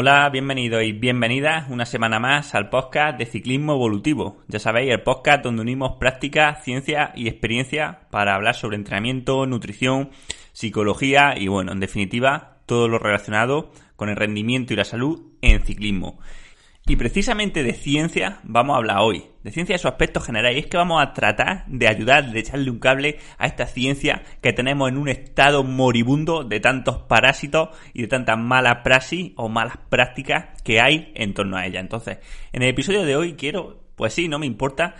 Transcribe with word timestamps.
Hola, 0.00 0.30
bienvenidos 0.30 0.84
y 0.84 0.92
bienvenidas 0.92 1.68
una 1.70 1.84
semana 1.84 2.20
más 2.20 2.54
al 2.54 2.70
podcast 2.70 3.18
de 3.18 3.26
Ciclismo 3.26 3.72
Evolutivo. 3.72 4.36
Ya 4.46 4.60
sabéis, 4.60 4.92
el 4.92 5.02
podcast 5.02 5.42
donde 5.42 5.62
unimos 5.62 5.96
práctica, 5.98 6.54
ciencia 6.62 7.12
y 7.16 7.26
experiencia 7.26 8.02
para 8.12 8.36
hablar 8.36 8.54
sobre 8.54 8.76
entrenamiento, 8.76 9.44
nutrición, 9.44 10.10
psicología 10.52 11.34
y 11.36 11.48
bueno, 11.48 11.72
en 11.72 11.80
definitiva, 11.80 12.58
todo 12.64 12.86
lo 12.86 13.00
relacionado 13.00 13.72
con 13.96 14.08
el 14.08 14.14
rendimiento 14.14 14.72
y 14.72 14.76
la 14.76 14.84
salud 14.84 15.32
en 15.42 15.64
ciclismo. 15.64 16.20
Y 16.88 16.96
precisamente 16.96 17.62
de 17.62 17.74
ciencia 17.74 18.40
vamos 18.44 18.72
a 18.72 18.78
hablar 18.78 19.00
hoy, 19.00 19.24
de 19.42 19.52
ciencia 19.52 19.74
de 19.74 19.78
su 19.78 19.88
aspecto 19.88 20.20
general, 20.20 20.56
y 20.56 20.60
es 20.60 20.68
que 20.68 20.78
vamos 20.78 21.02
a 21.02 21.12
tratar 21.12 21.66
de 21.66 21.86
ayudar, 21.86 22.30
de 22.30 22.40
echarle 22.40 22.70
un 22.70 22.78
cable 22.78 23.18
a 23.36 23.46
esta 23.46 23.66
ciencia 23.66 24.22
que 24.40 24.54
tenemos 24.54 24.88
en 24.88 24.96
un 24.96 25.10
estado 25.10 25.64
moribundo 25.64 26.44
de 26.44 26.60
tantos 26.60 26.96
parásitos 27.02 27.68
y 27.92 28.00
de 28.00 28.08
tantas 28.08 28.38
malas 28.38 28.78
praxis 28.84 29.32
o 29.36 29.50
malas 29.50 29.76
prácticas 29.90 30.62
que 30.62 30.80
hay 30.80 31.12
en 31.14 31.34
torno 31.34 31.58
a 31.58 31.66
ella. 31.66 31.80
Entonces, 31.80 32.20
en 32.54 32.62
el 32.62 32.70
episodio 32.70 33.04
de 33.04 33.16
hoy 33.16 33.34
quiero, 33.34 33.84
pues 33.94 34.14
sí, 34.14 34.26
no 34.26 34.38
me 34.38 34.46
importa, 34.46 34.94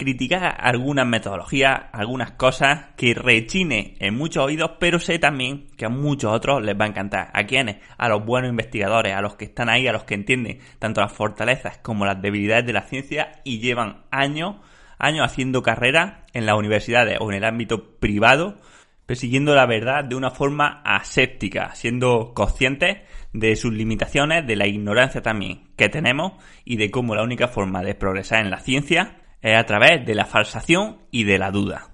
criticar 0.00 0.56
algunas 0.58 1.06
metodologías, 1.06 1.78
algunas 1.92 2.30
cosas 2.30 2.86
que 2.96 3.12
rechine 3.12 3.96
en 3.98 4.16
muchos 4.16 4.46
oídos, 4.46 4.70
pero 4.80 4.98
sé 4.98 5.18
también 5.18 5.66
que 5.76 5.84
a 5.84 5.90
muchos 5.90 6.32
otros 6.32 6.62
les 6.62 6.74
va 6.74 6.86
a 6.86 6.88
encantar. 6.88 7.30
¿A 7.34 7.44
quiénes? 7.44 7.76
A 7.98 8.08
los 8.08 8.24
buenos 8.24 8.48
investigadores, 8.48 9.14
a 9.14 9.20
los 9.20 9.34
que 9.36 9.44
están 9.44 9.68
ahí, 9.68 9.86
a 9.86 9.92
los 9.92 10.04
que 10.04 10.14
entienden 10.14 10.58
tanto 10.78 11.02
las 11.02 11.12
fortalezas 11.12 11.76
como 11.82 12.06
las 12.06 12.22
debilidades 12.22 12.64
de 12.64 12.72
la 12.72 12.80
ciencia 12.80 13.42
y 13.44 13.58
llevan 13.58 14.04
años, 14.10 14.56
años 14.98 15.26
haciendo 15.26 15.62
carrera 15.62 16.24
en 16.32 16.46
las 16.46 16.56
universidades 16.56 17.18
o 17.20 17.30
en 17.30 17.36
el 17.36 17.44
ámbito 17.44 17.98
privado, 17.98 18.56
persiguiendo 19.04 19.54
la 19.54 19.66
verdad 19.66 20.02
de 20.02 20.14
una 20.14 20.30
forma 20.30 20.80
aséptica, 20.82 21.74
siendo 21.74 22.32
conscientes 22.32 23.02
de 23.34 23.54
sus 23.54 23.74
limitaciones, 23.74 24.46
de 24.46 24.56
la 24.56 24.66
ignorancia 24.66 25.20
también 25.20 25.68
que 25.76 25.90
tenemos 25.90 26.42
y 26.64 26.78
de 26.78 26.90
cómo 26.90 27.14
la 27.14 27.22
única 27.22 27.48
forma 27.48 27.82
de 27.82 27.94
progresar 27.94 28.40
en 28.40 28.50
la 28.50 28.60
ciencia 28.60 29.19
es 29.42 29.56
a 29.56 29.64
través 29.64 30.04
de 30.04 30.14
la 30.14 30.26
falsación 30.26 30.98
y 31.10 31.24
de 31.24 31.38
la 31.38 31.50
duda. 31.50 31.90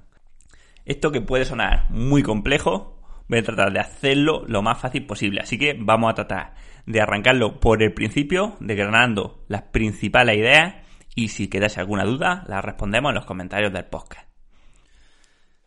Esto 0.85 1.11
que 1.11 1.21
puede 1.21 1.45
sonar 1.45 1.91
muy 1.91 2.23
complejo, 2.23 3.01
voy 3.29 3.41
a 3.41 3.43
tratar 3.43 3.73
de 3.73 3.81
hacerlo 3.81 4.45
lo 4.47 4.63
más 4.63 4.79
fácil 4.79 5.07
posible. 5.07 5.41
Así 5.41 5.59
que 5.59 5.77
vamos 5.79 6.11
a 6.11 6.15
tratar 6.15 6.55
de 6.87 7.01
arrancarlo 7.01 7.59
por 7.59 7.83
el 7.83 7.93
principio, 7.93 8.57
desgranando 8.61 9.45
las 9.49 9.63
principales 9.63 10.37
ideas 10.37 10.75
y 11.15 11.29
si 11.29 11.49
quedase 11.49 11.81
alguna 11.81 12.05
duda, 12.05 12.45
la 12.47 12.61
respondemos 12.61 13.11
en 13.11 13.17
los 13.17 13.25
comentarios 13.25 13.73
del 13.73 13.87
podcast. 13.87 14.27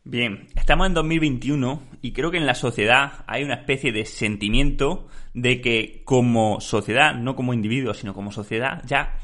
Bien, 0.06 0.48
estamos 0.56 0.88
en 0.88 0.94
2021 0.94 1.84
y 2.02 2.14
creo 2.14 2.32
que 2.32 2.38
en 2.38 2.46
la 2.46 2.56
sociedad 2.56 3.26
hay 3.28 3.44
una 3.44 3.56
especie 3.56 3.92
de 3.92 4.06
sentimiento 4.06 5.08
de 5.34 5.60
que 5.60 6.04
como 6.06 6.62
sociedad, 6.62 7.14
no 7.16 7.36
como 7.36 7.54
individuo, 7.54 7.94
sino 7.94 8.14
como 8.14 8.32
sociedad, 8.32 8.82
ya 8.86 9.20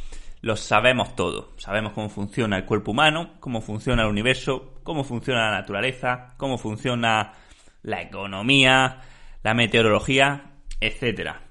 lo 0.46 0.56
sabemos 0.56 1.16
todo. 1.16 1.54
Sabemos 1.58 1.94
cómo 1.94 2.08
funciona 2.08 2.56
el 2.56 2.66
cuerpo 2.66 2.92
humano, 2.92 3.32
cómo 3.40 3.62
funciona 3.62 4.04
el 4.04 4.10
universo, 4.10 4.76
cómo 4.84 5.04
funciona 5.04 5.50
la 5.50 5.58
naturaleza, 5.58 6.36
cómo 6.38 6.60
funciona 6.60 7.34
la 7.82 8.04
economía, 8.04 9.02
la 9.42 9.54
meteorología, 9.56 10.52
etcétera. 10.80 11.42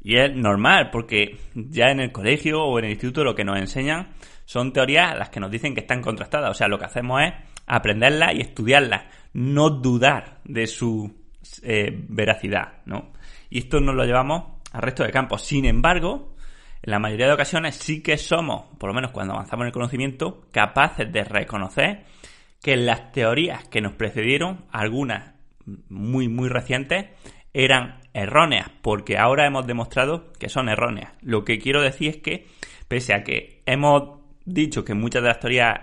Y 0.00 0.16
es 0.16 0.32
normal, 0.32 0.90
porque 0.92 1.38
ya 1.56 1.86
en 1.86 1.98
el 1.98 2.12
colegio 2.12 2.62
o 2.62 2.78
en 2.78 2.84
el 2.84 2.92
instituto 2.92 3.24
lo 3.24 3.34
que 3.34 3.42
nos 3.42 3.58
enseñan 3.58 4.10
son 4.44 4.72
teorías 4.72 5.18
las 5.18 5.30
que 5.30 5.40
nos 5.40 5.50
dicen 5.50 5.74
que 5.74 5.80
están 5.80 6.00
contrastadas. 6.00 6.52
O 6.52 6.54
sea, 6.54 6.68
lo 6.68 6.78
que 6.78 6.84
hacemos 6.84 7.20
es 7.20 7.32
aprenderlas 7.66 8.32
y 8.36 8.42
estudiarlas, 8.42 9.06
no 9.32 9.70
dudar 9.70 10.38
de 10.44 10.68
su 10.68 11.12
eh, 11.64 11.90
veracidad, 12.08 12.74
¿no? 12.84 13.10
Y 13.50 13.58
esto 13.58 13.80
nos 13.80 13.96
lo 13.96 14.04
llevamos 14.04 14.60
al 14.70 14.82
resto 14.82 15.02
de 15.02 15.10
campos. 15.10 15.42
Sin 15.42 15.64
embargo, 15.64 16.33
en 16.84 16.90
la 16.90 16.98
mayoría 16.98 17.26
de 17.26 17.32
ocasiones 17.32 17.76
sí 17.76 18.02
que 18.02 18.18
somos, 18.18 18.66
por 18.78 18.90
lo 18.90 18.94
menos 18.94 19.10
cuando 19.10 19.32
avanzamos 19.32 19.62
en 19.62 19.68
el 19.68 19.72
conocimiento, 19.72 20.42
capaces 20.52 21.10
de 21.10 21.24
reconocer 21.24 22.04
que 22.62 22.76
las 22.76 23.10
teorías 23.10 23.66
que 23.68 23.80
nos 23.80 23.94
precedieron, 23.94 24.66
algunas 24.70 25.32
muy, 25.88 26.28
muy 26.28 26.50
recientes, 26.50 27.06
eran 27.54 28.00
erróneas, 28.12 28.68
porque 28.82 29.16
ahora 29.16 29.46
hemos 29.46 29.66
demostrado 29.66 30.30
que 30.34 30.50
son 30.50 30.68
erróneas. 30.68 31.12
Lo 31.22 31.42
que 31.42 31.58
quiero 31.58 31.80
decir 31.80 32.10
es 32.10 32.16
que, 32.18 32.48
pese 32.86 33.14
a 33.14 33.24
que 33.24 33.62
hemos 33.64 34.20
dicho 34.44 34.84
que 34.84 34.92
muchas 34.92 35.22
de 35.22 35.28
las 35.28 35.40
teorías 35.40 35.80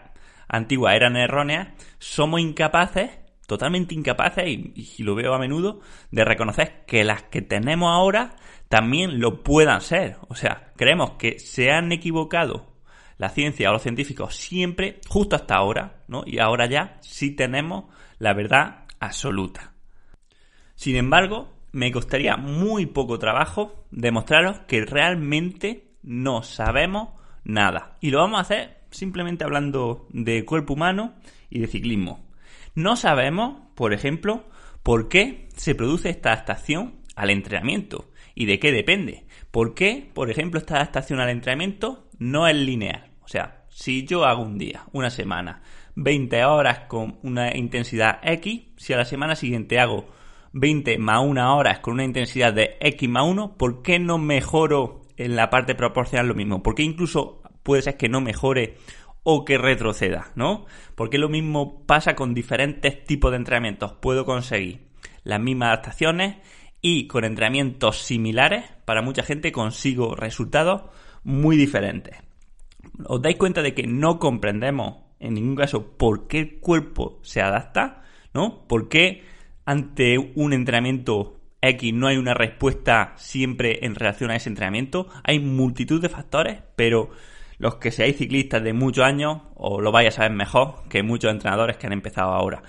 antiguas 0.47 0.95
eran 0.95 1.17
erróneas, 1.17 1.69
somos 1.97 2.41
incapaces, 2.41 3.09
totalmente 3.47 3.95
incapaces, 3.95 4.47
y, 4.47 4.71
y, 4.75 5.01
lo 5.01 5.15
veo 5.15 5.33
a 5.33 5.39
menudo, 5.39 5.79
de 6.11 6.25
reconocer 6.25 6.83
que 6.85 7.03
las 7.03 7.23
que 7.23 7.41
tenemos 7.41 7.89
ahora 7.91 8.35
también 8.71 9.19
lo 9.19 9.43
puedan 9.43 9.81
ser. 9.81 10.15
O 10.29 10.35
sea, 10.35 10.71
creemos 10.77 11.11
que 11.19 11.39
se 11.39 11.71
han 11.71 11.91
equivocado 11.91 12.71
la 13.17 13.29
ciencia 13.29 13.69
o 13.69 13.73
los 13.73 13.83
científicos 13.83 14.35
siempre, 14.35 15.01
justo 15.07 15.35
hasta 15.35 15.55
ahora, 15.55 16.03
¿no? 16.07 16.23
Y 16.25 16.39
ahora 16.39 16.67
ya 16.67 16.97
sí 17.01 17.35
tenemos 17.35 17.85
la 18.17 18.33
verdad 18.33 18.85
absoluta. 18.99 19.73
Sin 20.73 20.95
embargo, 20.95 21.53
me 21.73 21.91
costaría 21.91 22.37
muy 22.37 22.85
poco 22.85 23.19
trabajo 23.19 23.85
demostraros 23.91 24.59
que 24.61 24.85
realmente 24.85 25.91
no 26.01 26.41
sabemos 26.41 27.09
nada. 27.43 27.97
Y 27.99 28.09
lo 28.09 28.19
vamos 28.19 28.39
a 28.39 28.43
hacer 28.43 28.77
simplemente 28.89 29.43
hablando 29.43 30.07
de 30.11 30.45
cuerpo 30.45 30.75
humano 30.75 31.13
y 31.49 31.59
de 31.59 31.67
ciclismo. 31.67 32.25
No 32.73 32.95
sabemos, 32.95 33.67
por 33.75 33.93
ejemplo, 33.93 34.45
por 34.81 35.09
qué 35.09 35.49
se 35.57 35.75
produce 35.75 36.09
esta 36.09 36.31
adaptación 36.31 37.01
al 37.17 37.31
entrenamiento. 37.31 38.10
¿Y 38.35 38.45
de 38.45 38.59
qué 38.59 38.71
depende? 38.71 39.25
¿Por 39.51 39.73
qué, 39.73 40.09
por 40.13 40.29
ejemplo, 40.29 40.59
esta 40.59 40.75
adaptación 40.75 41.19
al 41.19 41.29
entrenamiento 41.29 42.07
no 42.17 42.47
es 42.47 42.55
lineal? 42.55 43.11
O 43.21 43.27
sea, 43.27 43.65
si 43.69 44.05
yo 44.05 44.25
hago 44.25 44.43
un 44.43 44.57
día, 44.57 44.85
una 44.91 45.09
semana, 45.09 45.61
20 45.95 46.45
horas 46.45 46.81
con 46.87 47.17
una 47.23 47.55
intensidad 47.55 48.19
X, 48.23 48.63
si 48.77 48.93
a 48.93 48.97
la 48.97 49.05
semana 49.05 49.35
siguiente 49.35 49.79
hago 49.79 50.07
20 50.53 50.97
más 50.97 51.21
1 51.23 51.57
horas 51.57 51.79
con 51.79 51.93
una 51.95 52.03
intensidad 52.03 52.53
de 52.53 52.77
X 52.79 53.09
más 53.09 53.23
1, 53.25 53.57
¿por 53.57 53.81
qué 53.81 53.99
no 53.99 54.17
mejoro 54.17 55.01
en 55.17 55.35
la 55.35 55.49
parte 55.49 55.75
proporcional 55.75 56.27
lo 56.27 56.35
mismo? 56.35 56.63
¿Por 56.63 56.75
qué 56.75 56.83
incluso 56.83 57.41
puede 57.63 57.81
ser 57.81 57.97
que 57.97 58.09
no 58.09 58.21
mejore 58.21 58.75
o 59.23 59.45
que 59.45 59.57
retroceda, 59.57 60.31
¿no? 60.35 60.65
Porque 60.95 61.17
lo 61.17 61.29
mismo 61.29 61.85
pasa 61.85 62.15
con 62.15 62.33
diferentes 62.33 63.03
tipos 63.05 63.31
de 63.31 63.37
entrenamientos. 63.37 63.93
Puedo 63.93 64.25
conseguir 64.25 64.87
las 65.23 65.39
mismas 65.39 65.67
adaptaciones 65.67 66.37
y 66.81 67.07
con 67.07 67.23
entrenamientos 67.23 67.99
similares, 67.99 68.65
para 68.85 69.01
mucha 69.01 69.23
gente 69.23 69.51
consigo 69.51 70.15
resultados 70.15 70.83
muy 71.23 71.55
diferentes. 71.57 72.17
¿Os 73.05 73.21
dais 73.21 73.37
cuenta 73.37 73.61
de 73.61 73.73
que 73.73 73.85
no 73.87 74.19
comprendemos 74.19 74.97
en 75.19 75.35
ningún 75.35 75.55
caso 75.55 75.95
por 75.97 76.27
qué 76.27 76.39
el 76.39 76.59
cuerpo 76.59 77.19
se 77.21 77.41
adapta? 77.41 78.03
¿No? 78.33 78.67
¿Por 78.67 78.89
qué 78.89 79.23
ante 79.65 80.17
un 80.17 80.53
entrenamiento 80.53 81.39
X 81.61 81.93
no 81.93 82.07
hay 82.07 82.17
una 82.17 82.33
respuesta 82.33 83.13
siempre 83.17 83.85
en 83.85 83.95
relación 83.95 84.31
a 84.31 84.35
ese 84.35 84.49
entrenamiento? 84.49 85.07
Hay 85.23 85.39
multitud 85.39 86.01
de 86.01 86.09
factores, 86.09 86.59
pero 86.75 87.11
los 87.59 87.75
que 87.75 87.91
seáis 87.91 88.17
ciclistas 88.17 88.63
de 88.63 88.73
muchos 88.73 89.05
años, 89.05 89.41
os 89.55 89.81
lo 89.81 89.91
vais 89.91 90.07
a 90.07 90.11
saber 90.11 90.31
mejor 90.31 90.87
que 90.89 91.03
muchos 91.03 91.31
entrenadores 91.31 91.77
que 91.77 91.85
han 91.85 91.93
empezado 91.93 92.31
ahora. 92.31 92.63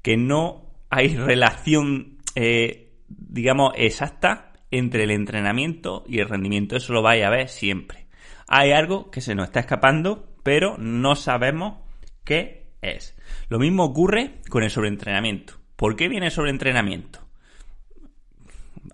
Que 0.00 0.16
no 0.16 0.64
hay 0.88 1.14
relación 1.16 2.18
eh, 2.34 2.89
digamos, 3.10 3.72
exacta 3.76 4.52
entre 4.70 5.04
el 5.04 5.10
entrenamiento 5.10 6.04
y 6.06 6.20
el 6.20 6.28
rendimiento. 6.28 6.76
Eso 6.76 6.92
lo 6.92 7.02
vais 7.02 7.24
a 7.24 7.30
ver 7.30 7.48
siempre. 7.48 8.06
Hay 8.48 8.72
algo 8.72 9.10
que 9.10 9.20
se 9.20 9.34
nos 9.34 9.46
está 9.46 9.60
escapando, 9.60 10.34
pero 10.42 10.76
no 10.78 11.16
sabemos 11.16 11.78
qué 12.24 12.72
es. 12.82 13.16
Lo 13.48 13.58
mismo 13.58 13.84
ocurre 13.84 14.40
con 14.48 14.62
el 14.62 14.70
sobreentrenamiento. 14.70 15.54
¿Por 15.76 15.96
qué 15.96 16.08
viene 16.08 16.26
el 16.26 16.32
sobreentrenamiento? 16.32 17.20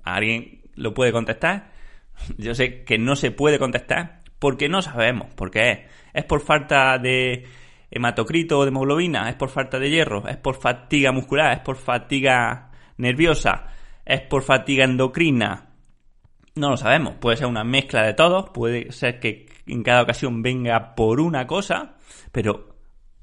¿Alguien 0.03 0.63
lo 0.75 0.95
puede 0.95 1.13
contestar? 1.13 1.73
Yo 2.39 2.55
sé 2.55 2.85
que 2.85 2.99
no 2.99 3.17
se 3.17 3.31
puede 3.31 3.59
contestar 3.59 4.23
porque 4.39 4.69
no 4.69 4.83
sabemos 4.83 5.33
por 5.35 5.51
qué 5.51 5.71
es. 5.71 5.79
¿Es 6.15 6.25
por 6.25 6.41
falta 6.41 6.99
de 6.99 7.45
hematocrito 7.91 8.59
o 8.59 8.65
de 8.65 8.69
hemoglobina? 8.69 9.29
¿Es 9.29 9.37
por 9.37 9.51
falta 9.51 9.79
de 9.79 9.91
hierro? 9.91 10.27
¿Es 10.29 10.37
por 10.37 10.61
fatiga 10.61 11.13
muscular? 11.13 11.53
¿Es 11.53 11.61
por 11.61 11.77
fatiga 11.77 12.71
nerviosa? 12.97 13.76
Es 14.07 14.21
por 14.23 14.43
fatiga 14.43 14.85
endocrina. 14.85 15.71
No 16.55 16.71
lo 16.71 16.77
sabemos. 16.77 17.15
Puede 17.21 17.37
ser 17.37 17.49
una 17.49 17.65
mezcla 17.65 18.03
de 18.05 18.15
todos, 18.15 18.49
puede 18.51 18.93
ser 18.93 19.21
que 19.21 19.47
en 19.67 19.83
cada 19.83 20.03
ocasión 20.03 20.41
venga 20.41 20.95
por 20.95 21.21
una 21.21 21.47
cosa, 21.47 21.97
pero 22.33 22.77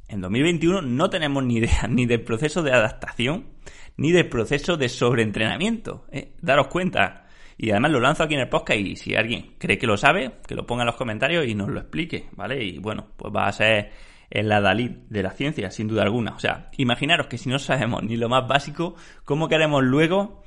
en 0.07 0.21
2021 0.21 0.81
no 0.81 1.09
tenemos 1.09 1.43
ni 1.43 1.55
idea 1.55 1.87
ni 1.89 2.05
del 2.05 2.21
proceso 2.21 2.61
de 2.61 2.73
adaptación 2.73 3.53
ni 3.97 4.11
del 4.11 4.27
proceso 4.27 4.77
de 4.77 4.89
sobreentrenamiento. 4.89 6.05
¿eh? 6.11 6.33
Daros 6.41 6.67
cuenta. 6.67 7.25
Y 7.57 7.69
además 7.71 7.91
lo 7.91 7.99
lanzo 7.99 8.23
aquí 8.23 8.33
en 8.33 8.41
el 8.41 8.49
podcast 8.49 8.79
y 8.79 8.95
si 8.95 9.15
alguien 9.15 9.53
cree 9.59 9.77
que 9.77 9.87
lo 9.87 9.95
sabe, 9.95 10.39
que 10.47 10.55
lo 10.55 10.65
ponga 10.65 10.81
en 10.81 10.87
los 10.87 10.95
comentarios 10.95 11.45
y 11.45 11.53
nos 11.53 11.69
lo 11.69 11.79
explique, 11.79 12.27
¿vale? 12.31 12.63
Y 12.63 12.79
bueno, 12.79 13.09
pues 13.15 13.31
va 13.33 13.45
a 13.45 13.51
ser 13.51 13.91
en 14.31 14.49
la 14.49 14.59
Dalí 14.59 15.03
de 15.09 15.21
la 15.21 15.29
ciencia, 15.31 15.69
sin 15.69 15.87
duda 15.87 16.01
alguna. 16.01 16.31
O 16.31 16.39
sea, 16.39 16.71
imaginaros 16.77 17.27
que 17.27 17.37
si 17.37 17.49
no 17.49 17.59
sabemos 17.59 18.01
ni 18.03 18.17
lo 18.17 18.27
más 18.27 18.47
básico, 18.47 18.95
¿cómo 19.23 19.47
queremos 19.47 19.83
luego 19.83 20.42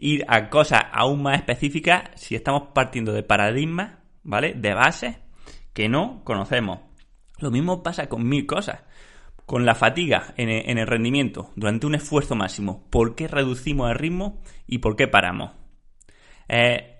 ir 0.00 0.24
a 0.28 0.48
cosas 0.48 0.80
aún 0.92 1.22
más 1.22 1.38
específicas 1.38 2.04
si 2.16 2.34
estamos 2.34 2.68
partiendo 2.74 3.12
de 3.12 3.22
paradigmas, 3.22 3.98
¿vale? 4.24 4.54
De 4.54 4.74
bases 4.74 5.16
que 5.74 5.88
no 5.88 6.24
conocemos. 6.24 6.80
Lo 7.38 7.50
mismo 7.50 7.82
pasa 7.82 8.08
con 8.08 8.26
mil 8.26 8.46
cosas. 8.46 8.80
Con 9.44 9.66
la 9.66 9.74
fatiga 9.74 10.32
en 10.36 10.78
el, 10.78 10.86
rendimiento 10.86 11.50
durante 11.56 11.86
un 11.86 11.96
esfuerzo 11.96 12.36
máximo, 12.36 12.86
¿por 12.88 13.16
qué 13.16 13.26
reducimos 13.26 13.90
el 13.90 13.98
ritmo 13.98 14.40
y 14.66 14.78
por 14.78 14.96
qué 14.96 15.06
paramos? 15.06 15.52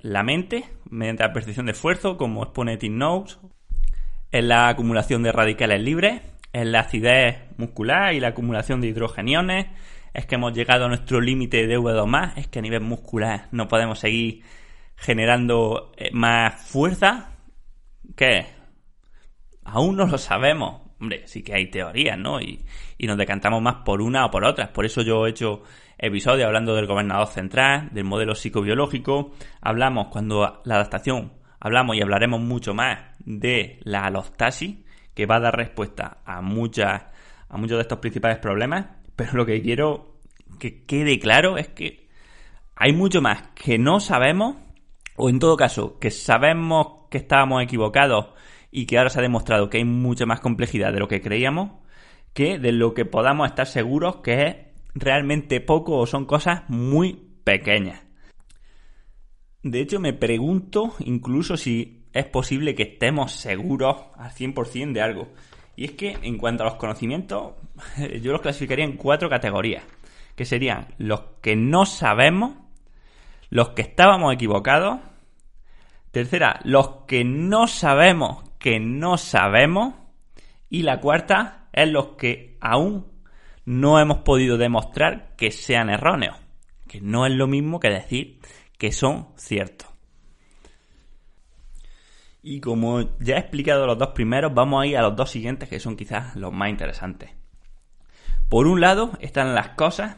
la 0.02 0.22
mente, 0.22 0.64
mediante 0.88 1.24
la 1.24 1.32
percepción 1.32 1.66
de 1.66 1.72
esfuerzo, 1.72 2.16
como 2.16 2.44
expone 2.44 2.76
Tim 2.76 2.96
Notes, 2.96 3.36
es 4.30 4.44
la 4.44 4.68
acumulación 4.68 5.24
de 5.24 5.32
radicales 5.32 5.82
libres, 5.82 6.22
es 6.52 6.66
la 6.66 6.80
acidez 6.80 7.36
muscular 7.56 8.14
y 8.14 8.20
la 8.20 8.28
acumulación 8.28 8.80
de 8.80 8.88
hidrogeniones, 8.88 9.66
es 10.12 10.26
que 10.26 10.34
hemos 10.34 10.52
llegado 10.52 10.84
a 10.84 10.88
nuestro 10.88 11.20
límite 11.20 11.66
de 11.66 11.78
V2+, 11.78 12.32
es 12.36 12.48
que 12.48 12.58
a 12.58 12.62
nivel 12.62 12.80
muscular 12.82 13.48
no 13.52 13.68
podemos 13.68 13.98
seguir 13.98 14.42
generando 14.96 15.92
eh, 15.96 16.10
más 16.12 16.62
fuerza. 16.62 17.32
¿Qué? 18.16 18.46
Aún 19.64 19.96
no 19.96 20.06
lo 20.06 20.18
sabemos. 20.18 20.82
Hombre, 21.00 21.26
sí 21.26 21.42
que 21.42 21.54
hay 21.54 21.70
teorías, 21.70 22.18
¿no? 22.18 22.40
Y, 22.40 22.64
y 22.98 23.06
nos 23.06 23.16
decantamos 23.16 23.62
más 23.62 23.76
por 23.84 24.02
una 24.02 24.26
o 24.26 24.30
por 24.30 24.44
otras. 24.44 24.68
Por 24.68 24.84
eso 24.84 25.02
yo 25.02 25.26
he 25.26 25.30
hecho 25.30 25.62
episodios 25.96 26.46
hablando 26.46 26.74
del 26.74 26.86
gobernador 26.86 27.28
central, 27.28 27.88
del 27.92 28.04
modelo 28.04 28.34
psicobiológico. 28.34 29.32
Hablamos 29.62 30.08
cuando 30.08 30.60
la 30.64 30.74
adaptación 30.74 31.32
hablamos 31.60 31.96
y 31.96 32.02
hablaremos 32.02 32.40
mucho 32.40 32.74
más 32.74 32.98
de 33.18 33.78
la 33.84 34.06
alostasis, 34.06 34.76
que 35.14 35.26
va 35.26 35.36
a 35.36 35.40
dar 35.40 35.56
respuesta 35.56 36.18
a 36.24 36.40
muchas 36.40 37.02
a 37.50 37.56
muchos 37.56 37.78
de 37.78 37.82
estos 37.82 37.98
principales 37.98 38.38
problemas, 38.38 38.86
pero 39.20 39.34
lo 39.34 39.44
que 39.44 39.60
quiero 39.60 40.16
que 40.58 40.86
quede 40.86 41.18
claro 41.18 41.58
es 41.58 41.68
que 41.68 42.08
hay 42.74 42.94
mucho 42.94 43.20
más 43.20 43.50
que 43.54 43.76
no 43.76 44.00
sabemos, 44.00 44.56
o 45.14 45.28
en 45.28 45.38
todo 45.38 45.58
caso, 45.58 45.98
que 45.98 46.10
sabemos 46.10 47.06
que 47.10 47.18
estábamos 47.18 47.62
equivocados 47.62 48.28
y 48.70 48.86
que 48.86 48.96
ahora 48.96 49.10
se 49.10 49.18
ha 49.18 49.22
demostrado 49.22 49.68
que 49.68 49.76
hay 49.76 49.84
mucha 49.84 50.24
más 50.24 50.40
complejidad 50.40 50.94
de 50.94 51.00
lo 51.00 51.06
que 51.06 51.20
creíamos, 51.20 51.72
que 52.32 52.58
de 52.58 52.72
lo 52.72 52.94
que 52.94 53.04
podamos 53.04 53.46
estar 53.46 53.66
seguros 53.66 54.22
que 54.22 54.42
es 54.46 54.56
realmente 54.94 55.60
poco 55.60 55.98
o 55.98 56.06
son 56.06 56.24
cosas 56.24 56.62
muy 56.68 57.12
pequeñas. 57.44 58.02
De 59.62 59.82
hecho, 59.82 60.00
me 60.00 60.14
pregunto 60.14 60.94
incluso 61.00 61.58
si 61.58 62.06
es 62.14 62.24
posible 62.24 62.74
que 62.74 62.84
estemos 62.84 63.32
seguros 63.32 63.96
al 64.16 64.30
100% 64.30 64.92
de 64.92 65.02
algo. 65.02 65.28
Y 65.80 65.84
es 65.86 65.92
que 65.92 66.18
en 66.20 66.36
cuanto 66.36 66.62
a 66.62 66.66
los 66.66 66.74
conocimientos, 66.74 67.54
yo 68.20 68.32
los 68.32 68.42
clasificaría 68.42 68.84
en 68.84 68.98
cuatro 68.98 69.30
categorías, 69.30 69.82
que 70.36 70.44
serían 70.44 70.88
los 70.98 71.22
que 71.40 71.56
no 71.56 71.86
sabemos, 71.86 72.52
los 73.48 73.70
que 73.70 73.80
estábamos 73.80 74.34
equivocados, 74.34 75.00
tercera, 76.10 76.60
los 76.64 77.06
que 77.06 77.24
no 77.24 77.66
sabemos 77.66 78.44
que 78.58 78.78
no 78.78 79.16
sabemos, 79.16 79.94
y 80.68 80.82
la 80.82 81.00
cuarta 81.00 81.70
es 81.72 81.88
los 81.88 82.08
que 82.08 82.58
aún 82.60 83.06
no 83.64 83.98
hemos 83.98 84.18
podido 84.18 84.58
demostrar 84.58 85.34
que 85.36 85.50
sean 85.50 85.88
erróneos, 85.88 86.36
que 86.88 87.00
no 87.00 87.24
es 87.24 87.32
lo 87.32 87.46
mismo 87.46 87.80
que 87.80 87.88
decir 87.88 88.38
que 88.76 88.92
son 88.92 89.28
ciertos. 89.34 89.88
Y 92.42 92.60
como 92.60 93.18
ya 93.18 93.36
he 93.36 93.40
explicado 93.40 93.86
los 93.86 93.98
dos 93.98 94.10
primeros, 94.10 94.54
vamos 94.54 94.82
a 94.82 94.86
ir 94.86 94.96
a 94.96 95.02
los 95.02 95.16
dos 95.16 95.30
siguientes 95.30 95.68
que 95.68 95.80
son 95.80 95.96
quizás 95.96 96.36
los 96.36 96.52
más 96.52 96.70
interesantes. 96.70 97.30
Por 98.48 98.66
un 98.66 98.80
lado 98.80 99.12
están 99.20 99.54
las 99.54 99.70
cosas 99.70 100.16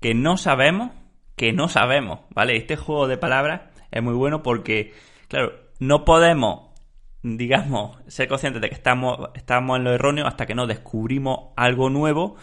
que 0.00 0.14
no 0.14 0.36
sabemos, 0.36 0.92
que 1.36 1.52
no 1.52 1.68
sabemos, 1.68 2.20
¿vale? 2.30 2.56
Este 2.56 2.76
juego 2.76 3.08
de 3.08 3.16
palabras 3.16 3.62
es 3.90 4.02
muy 4.02 4.14
bueno 4.14 4.42
porque, 4.42 4.92
claro, 5.28 5.52
no 5.80 6.04
podemos, 6.04 6.70
digamos, 7.22 7.98
ser 8.06 8.28
conscientes 8.28 8.60
de 8.60 8.68
que 8.68 8.74
estamos, 8.74 9.30
estamos 9.34 9.78
en 9.78 9.84
lo 9.84 9.92
erróneo 9.92 10.26
hasta 10.26 10.46
que 10.46 10.54
no 10.54 10.66
descubrimos 10.66 11.52
algo 11.56 11.90
nuevo 11.90 12.36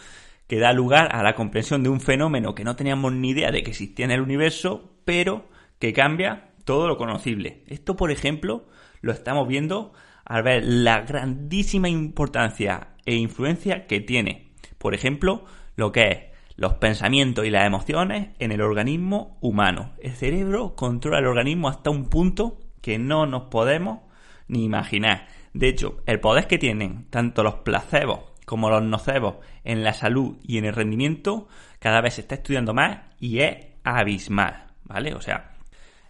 que 0.48 0.60
da 0.60 0.74
lugar 0.74 1.16
a 1.16 1.24
la 1.24 1.34
comprensión 1.34 1.82
de 1.82 1.88
un 1.88 2.02
fenómeno 2.02 2.54
que 2.54 2.66
no 2.66 2.76
teníamos 2.76 3.14
ni 3.14 3.30
idea 3.30 3.52
de 3.52 3.64
que 3.64 3.70
existía 3.70 4.04
en 4.04 4.12
el 4.12 4.20
universo, 4.20 4.92
pero 5.06 5.48
que 5.80 5.94
cambia 5.94 6.50
todo 6.66 6.90
lo 6.90 6.98
conocible. 6.98 7.64
Esto, 7.68 7.96
por 7.96 8.12
ejemplo, 8.12 8.66
lo 9.02 9.12
estamos 9.12 9.48
viendo 9.48 9.94
al 10.26 10.44
ver 10.44 10.64
la 10.64 11.02
grandísima 11.02 11.90
importancia 11.90 12.90
e 13.06 13.16
influencia 13.16 13.88
que 13.88 14.00
tiene, 14.00 14.52
por 14.78 14.94
ejemplo, 14.94 15.46
lo 15.76 15.92
que 15.92 16.08
es 16.08 16.18
los 16.56 16.76
pensamientos 16.76 17.46
y 17.46 17.50
las 17.50 17.66
emociones 17.66 18.30
en 18.40 18.52
el 18.52 18.62
organismo 18.62 19.38
humano. 19.42 19.94
El 20.00 20.14
cerebro 20.14 20.76
controla 20.76 21.20
el 21.20 21.26
organismo 21.26 21.70
hasta 21.70 21.90
un 21.90 22.10
punto 22.10 22.60
que 22.82 23.00
no 23.00 23.26
nos 23.26 23.44
podemos 23.44 24.02
ni 24.48 24.64
imaginar. 24.64 25.28
De 25.54 25.70
hecho, 25.70 26.02
el 26.06 26.20
poder 26.20 26.48
que 26.48 26.60
tienen 26.60 27.10
tanto 27.10 27.44
los 27.44 27.56
placebos 27.56 28.20
como 28.46 28.70
los 28.70 28.84
nocebos 28.84 29.38
en 29.64 29.84
la 29.84 29.94
salud 29.94 30.38
y 30.44 30.58
en 30.58 30.66
el 30.66 30.76
rendimiento 30.76 31.48
cada 31.80 32.02
vez 32.02 32.16
se 32.16 32.22
está 32.22 32.36
estudiando 32.36 32.74
más 32.74 33.00
y 33.20 33.40
es 33.40 33.58
abismal, 33.84 34.68
¿vale? 34.84 35.16
O 35.16 35.22
sea, 35.22 35.52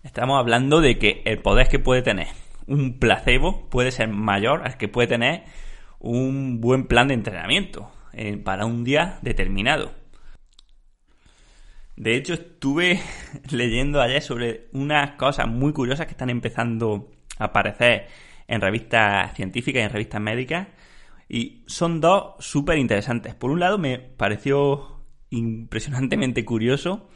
Estamos 0.03 0.39
hablando 0.39 0.81
de 0.81 0.97
que 0.97 1.21
el 1.25 1.43
poder 1.43 1.67
que 1.67 1.77
puede 1.77 2.01
tener 2.01 2.27
un 2.67 2.99
placebo 2.99 3.69
puede 3.69 3.91
ser 3.91 4.07
mayor 4.07 4.61
al 4.63 4.77
que 4.77 4.87
puede 4.87 5.07
tener 5.07 5.43
un 5.99 6.61
buen 6.61 6.87
plan 6.87 7.07
de 7.07 7.13
entrenamiento 7.13 7.91
eh, 8.13 8.37
para 8.37 8.65
un 8.65 8.83
día 8.83 9.19
determinado. 9.21 9.93
De 11.95 12.15
hecho, 12.15 12.33
estuve 12.33 12.99
leyendo 13.51 14.01
ayer 14.01 14.21
sobre 14.21 14.69
unas 14.73 15.11
cosas 15.11 15.47
muy 15.47 15.73
curiosas 15.73 16.07
que 16.07 16.13
están 16.13 16.29
empezando 16.29 17.11
a 17.37 17.45
aparecer 17.45 18.07
en 18.47 18.61
revistas 18.61 19.35
científicas 19.35 19.81
y 19.81 19.85
en 19.85 19.91
revistas 19.91 20.21
médicas. 20.21 20.67
Y 21.29 21.63
son 21.67 22.01
dos 22.01 22.33
súper 22.39 22.77
interesantes. 22.77 23.35
Por 23.35 23.51
un 23.51 23.59
lado, 23.59 23.77
me 23.77 23.99
pareció 23.99 25.05
impresionantemente 25.29 26.43
curioso 26.43 27.07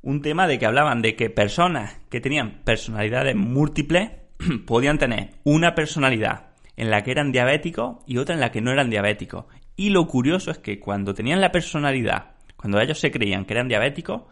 un 0.00 0.22
tema 0.22 0.46
de 0.46 0.58
que 0.58 0.66
hablaban 0.66 1.02
de 1.02 1.14
que 1.14 1.30
personas 1.30 2.00
que 2.10 2.20
tenían 2.20 2.62
personalidades 2.64 3.36
múltiples 3.36 4.10
podían 4.66 4.98
tener 4.98 5.30
una 5.44 5.74
personalidad 5.74 6.52
en 6.76 6.90
la 6.90 7.02
que 7.02 7.10
eran 7.10 7.32
diabéticos 7.32 7.98
y 8.06 8.18
otra 8.18 8.34
en 8.34 8.40
la 8.40 8.50
que 8.50 8.60
no 8.60 8.70
eran 8.70 8.90
diabéticos. 8.90 9.46
Y 9.76 9.90
lo 9.90 10.06
curioso 10.06 10.50
es 10.50 10.58
que 10.58 10.78
cuando 10.78 11.14
tenían 11.14 11.40
la 11.40 11.52
personalidad, 11.52 12.32
cuando 12.56 12.80
ellos 12.80 12.98
se 12.98 13.10
creían 13.10 13.44
que 13.44 13.54
eran 13.54 13.68
diabéticos, 13.68 14.22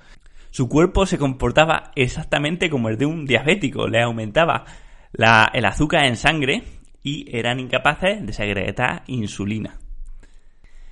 su 0.50 0.68
cuerpo 0.68 1.06
se 1.06 1.18
comportaba 1.18 1.92
exactamente 1.94 2.68
como 2.68 2.88
el 2.88 2.98
de 2.98 3.06
un 3.06 3.24
diabético, 3.24 3.86
le 3.86 4.02
aumentaba 4.02 4.64
el 5.12 5.64
azúcar 5.64 6.06
en 6.06 6.16
sangre 6.16 6.62
y 7.02 7.26
eran 7.36 7.60
incapaces 7.60 8.24
de 8.24 8.32
secretar 8.32 9.02
insulina. 9.06 9.78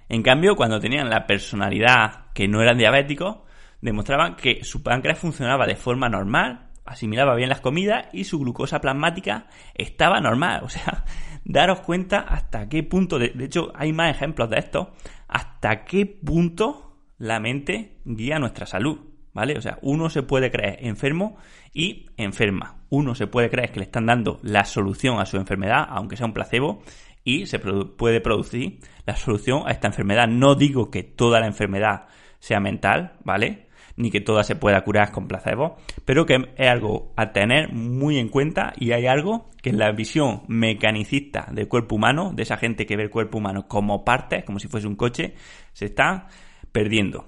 En 0.09 0.23
cambio, 0.23 0.57
cuando 0.57 0.81
tenían 0.81 1.11
la 1.11 1.27
personalidad 1.27 2.33
que 2.35 2.49
no 2.49 2.63
eran 2.63 2.79
diabéticos, 2.79 3.39
demostraban 3.81 4.37
que 4.37 4.65
su 4.65 4.83
páncreas 4.83 5.19
funcionaba 5.19 5.67
de 5.67 5.77
forma 5.77 6.09
normal, 6.09 6.68
asimilaba 6.89 7.35
bien 7.35 7.49
las 7.49 7.61
comidas 7.61 8.07
y 8.13 8.25
su 8.25 8.39
glucosa 8.39 8.81
plasmática 8.81 9.47
estaba 9.75 10.21
normal. 10.21 10.63
O 10.69 10.69
sea, 10.69 11.05
daros 11.45 11.81
cuenta 11.81 12.21
hasta 12.21 12.69
qué 12.69 12.83
punto, 12.83 13.19
de, 13.19 13.33
hecho 13.41 13.73
hay 13.75 13.93
más 13.93 14.11
ejemplos 14.11 14.51
de 14.51 14.59
esto, 14.59 14.93
hasta 15.29 15.85
qué 15.85 16.05
punto 16.07 16.97
la 17.19 17.41
mente 17.41 17.99
guía 18.05 18.39
nuestra 18.39 18.67
salud. 18.67 18.99
¿Vale? 19.35 19.57
O 19.57 19.61
sea, 19.61 19.79
uno 19.83 20.11
se 20.11 20.25
puede 20.25 20.51
creer 20.51 20.79
enfermo 20.81 21.37
y 21.73 22.07
enferma. 22.17 22.79
Uno 22.89 23.15
se 23.15 23.29
puede 23.29 23.51
creer 23.51 23.71
que 23.71 23.79
le 23.79 23.85
están 23.85 24.07
dando 24.07 24.41
la 24.43 24.65
solución 24.65 25.21
a 25.21 25.27
su 25.27 25.37
enfermedad, 25.37 25.87
aunque 25.91 26.17
sea 26.17 26.27
un 26.27 26.33
placebo, 26.33 26.83
y 27.23 27.47
se 27.47 27.61
puede 27.61 28.21
producir 28.21 28.81
la 29.07 29.15
solución 29.15 29.63
a 29.67 29.71
esta 29.71 29.87
enfermedad. 29.87 30.27
No 30.27 30.57
digo 30.57 30.91
que 30.91 31.05
toda 31.05 31.39
la 31.39 31.47
enfermedad 31.47 32.09
sea 32.41 32.59
mental, 32.59 33.13
¿vale? 33.23 33.68
Ni 33.99 34.11
que 34.11 34.21
toda 34.21 34.45
se 34.45 34.57
pueda 34.57 34.83
curar 34.83 35.11
con 35.11 35.27
placebo, 35.27 35.77
pero 36.05 36.25
que 36.25 36.37
es 36.57 36.69
algo 36.69 37.13
a 37.17 37.33
tener 37.33 37.73
muy 37.73 38.19
en 38.19 38.29
cuenta 38.29 38.73
y 38.79 38.93
hay 38.93 39.07
algo 39.07 39.51
que 39.61 39.71
en 39.71 39.79
la 39.79 39.91
visión 39.91 40.43
mecanicista 40.47 41.49
del 41.53 41.69
cuerpo 41.69 41.97
humano, 41.97 42.33
de 42.33 42.45
esa 42.45 42.57
gente 42.57 42.87
que 42.87 42.97
ve 42.97 43.03
el 43.03 43.11
cuerpo 43.11 43.39
humano 43.39 43.67
como 43.67 44.05
parte, 44.05 44.45
como 44.45 44.61
si 44.61 44.69
fuese 44.69 44.87
un 44.87 44.95
coche, 44.95 45.35
se 45.73 45.87
está 45.87 46.29
perdiendo. 46.71 47.27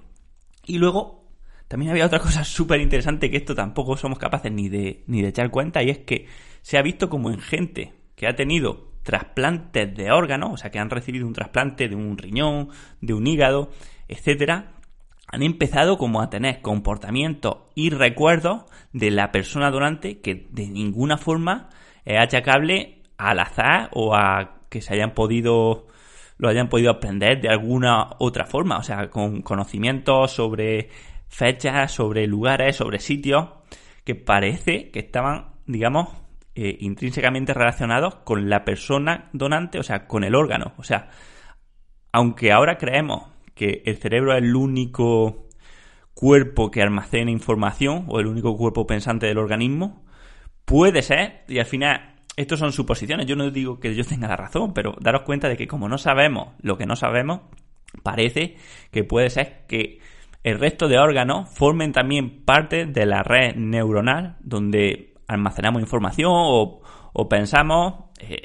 Y 0.64 0.78
luego 0.78 1.24
también 1.66 1.90
había 1.90 2.06
otra 2.06 2.20
cosa 2.20 2.44
súper 2.44 2.80
interesante 2.80 3.30
que 3.30 3.36
esto 3.36 3.54
tampoco 3.54 3.96
somos 3.96 4.18
capaces 4.18 4.52
ni 4.52 4.68
de, 4.68 5.02
ni 5.08 5.22
de 5.22 5.28
echar 5.28 5.50
cuenta 5.50 5.82
y 5.82 5.90
es 5.90 5.98
que 5.98 6.26
se 6.62 6.78
ha 6.78 6.82
visto 6.82 7.10
como 7.10 7.30
en 7.30 7.40
gente 7.40 7.92
que 8.14 8.28
ha 8.28 8.36
tenido 8.36 8.92
trasplantes 9.02 9.96
de 9.96 10.12
órganos, 10.12 10.52
o 10.52 10.56
sea, 10.56 10.70
que 10.70 10.78
han 10.78 10.90
recibido 10.90 11.26
un 11.26 11.32
trasplante 11.32 11.88
de 11.88 11.96
un 11.96 12.16
riñón, 12.16 12.68
de 13.00 13.14
un 13.14 13.26
hígado, 13.26 13.70
etcétera, 14.08 14.74
han 15.32 15.42
empezado 15.42 15.96
como 15.96 16.20
a 16.20 16.30
tener 16.30 16.60
comportamientos 16.60 17.58
y 17.74 17.90
recuerdos 17.90 18.64
de 18.92 19.10
la 19.10 19.30
persona 19.30 19.70
donante 19.70 20.20
que 20.20 20.48
de 20.50 20.68
ninguna 20.68 21.18
forma 21.18 21.68
es 22.04 22.18
achacable 22.18 23.02
al 23.16 23.38
azar 23.38 23.90
o 23.92 24.14
a 24.14 24.60
que 24.68 24.82
se 24.82 24.94
hayan 24.94 25.14
podido 25.14 25.86
lo 26.38 26.48
hayan 26.48 26.68
podido 26.68 26.90
aprender 26.90 27.40
de 27.42 27.50
alguna 27.50 28.16
otra 28.18 28.46
forma, 28.46 28.78
o 28.78 28.82
sea, 28.82 29.10
con 29.10 29.42
conocimientos 29.42 30.32
sobre 30.32 30.88
fechas, 31.28 31.92
sobre 31.92 32.26
lugares, 32.26 32.76
sobre 32.76 32.98
sitios 32.98 33.50
que 34.04 34.14
parece 34.14 34.90
que 34.90 35.00
estaban, 35.00 35.50
digamos, 35.66 36.08
eh, 36.54 36.78
intrínsecamente 36.80 37.52
relacionados 37.52 38.14
con 38.24 38.48
la 38.48 38.64
persona 38.64 39.28
donante, 39.34 39.78
o 39.78 39.82
sea, 39.82 40.06
con 40.06 40.24
el 40.24 40.34
órgano. 40.34 40.72
O 40.78 40.82
sea, 40.82 41.10
aunque 42.10 42.52
ahora 42.52 42.78
creemos 42.78 43.24
que 43.60 43.82
el 43.84 43.98
cerebro 43.98 44.32
es 44.32 44.42
el 44.42 44.56
único 44.56 45.46
cuerpo 46.14 46.70
que 46.70 46.80
almacena 46.80 47.30
información 47.30 48.06
o 48.08 48.18
el 48.18 48.26
único 48.26 48.56
cuerpo 48.56 48.86
pensante 48.86 49.26
del 49.26 49.36
organismo, 49.36 50.02
puede 50.64 51.02
ser, 51.02 51.44
y 51.46 51.58
al 51.58 51.66
final 51.66 52.14
estos 52.38 52.58
son 52.58 52.72
suposiciones, 52.72 53.26
yo 53.26 53.36
no 53.36 53.50
digo 53.50 53.78
que 53.78 53.94
yo 53.94 54.02
tenga 54.02 54.28
la 54.28 54.36
razón, 54.36 54.72
pero 54.72 54.96
daros 54.98 55.24
cuenta 55.26 55.46
de 55.50 55.58
que 55.58 55.66
como 55.66 55.90
no 55.90 55.98
sabemos 55.98 56.54
lo 56.62 56.78
que 56.78 56.86
no 56.86 56.96
sabemos, 56.96 57.42
parece 58.02 58.56
que 58.90 59.04
puede 59.04 59.28
ser 59.28 59.66
que 59.68 59.98
el 60.42 60.58
resto 60.58 60.88
de 60.88 60.98
órganos 60.98 61.50
formen 61.50 61.92
también 61.92 62.46
parte 62.46 62.86
de 62.86 63.04
la 63.04 63.22
red 63.22 63.56
neuronal 63.56 64.38
donde 64.40 65.12
almacenamos 65.28 65.82
información 65.82 66.30
o, 66.32 66.79
pensamos, 67.28 68.06
eh, 68.20 68.42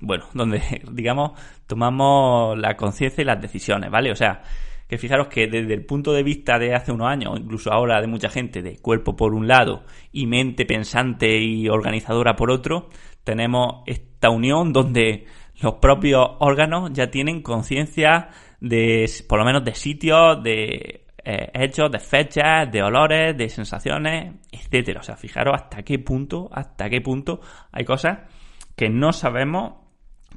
bueno, 0.00 0.26
donde, 0.34 0.62
digamos, 0.90 1.32
tomamos 1.66 2.58
la 2.58 2.76
conciencia 2.76 3.22
y 3.22 3.24
las 3.24 3.40
decisiones, 3.40 3.90
¿vale? 3.90 4.10
O 4.10 4.16
sea, 4.16 4.42
que 4.88 4.98
fijaros 4.98 5.28
que 5.28 5.46
desde 5.46 5.72
el 5.72 5.86
punto 5.86 6.12
de 6.12 6.22
vista 6.22 6.58
de 6.58 6.74
hace 6.74 6.92
unos 6.92 7.08
años, 7.08 7.38
incluso 7.40 7.72
ahora 7.72 8.00
de 8.00 8.06
mucha 8.06 8.28
gente, 8.28 8.60
de 8.60 8.76
cuerpo 8.76 9.16
por 9.16 9.32
un 9.32 9.48
lado 9.48 9.84
y 10.12 10.26
mente 10.26 10.66
pensante 10.66 11.38
y 11.38 11.68
organizadora 11.68 12.36
por 12.36 12.50
otro, 12.50 12.90
tenemos 13.24 13.84
esta 13.86 14.28
unión 14.28 14.72
donde 14.72 15.26
los 15.62 15.74
propios 15.74 16.32
órganos 16.40 16.92
ya 16.92 17.10
tienen 17.10 17.40
conciencia 17.40 18.28
de, 18.60 19.10
por 19.28 19.38
lo 19.38 19.44
menos, 19.44 19.64
de 19.64 19.74
sitios, 19.74 20.42
de 20.42 21.01
eh, 21.24 21.50
hechos, 21.54 21.90
de 21.90 21.98
fechas, 21.98 22.70
de 22.70 22.82
olores, 22.82 23.36
de 23.36 23.48
sensaciones, 23.48 24.34
etcétera. 24.50 25.00
O 25.00 25.02
sea, 25.02 25.16
fijaros 25.16 25.54
hasta 25.54 25.82
qué 25.82 25.98
punto, 25.98 26.48
hasta 26.52 26.88
qué 26.88 27.00
punto 27.00 27.40
hay 27.70 27.84
cosas 27.84 28.18
que 28.76 28.88
no 28.88 29.12
sabemos, 29.12 29.74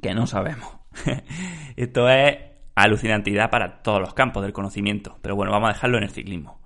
que 0.00 0.14
no 0.14 0.26
sabemos. 0.26 0.76
Esto 1.76 2.08
es 2.08 2.36
alucinantidad 2.74 3.50
para 3.50 3.82
todos 3.82 4.00
los 4.00 4.14
campos 4.14 4.42
del 4.42 4.52
conocimiento. 4.52 5.18
Pero 5.22 5.34
bueno, 5.34 5.52
vamos 5.52 5.70
a 5.70 5.72
dejarlo 5.72 5.98
en 5.98 6.04
el 6.04 6.10
ciclismo. 6.10 6.60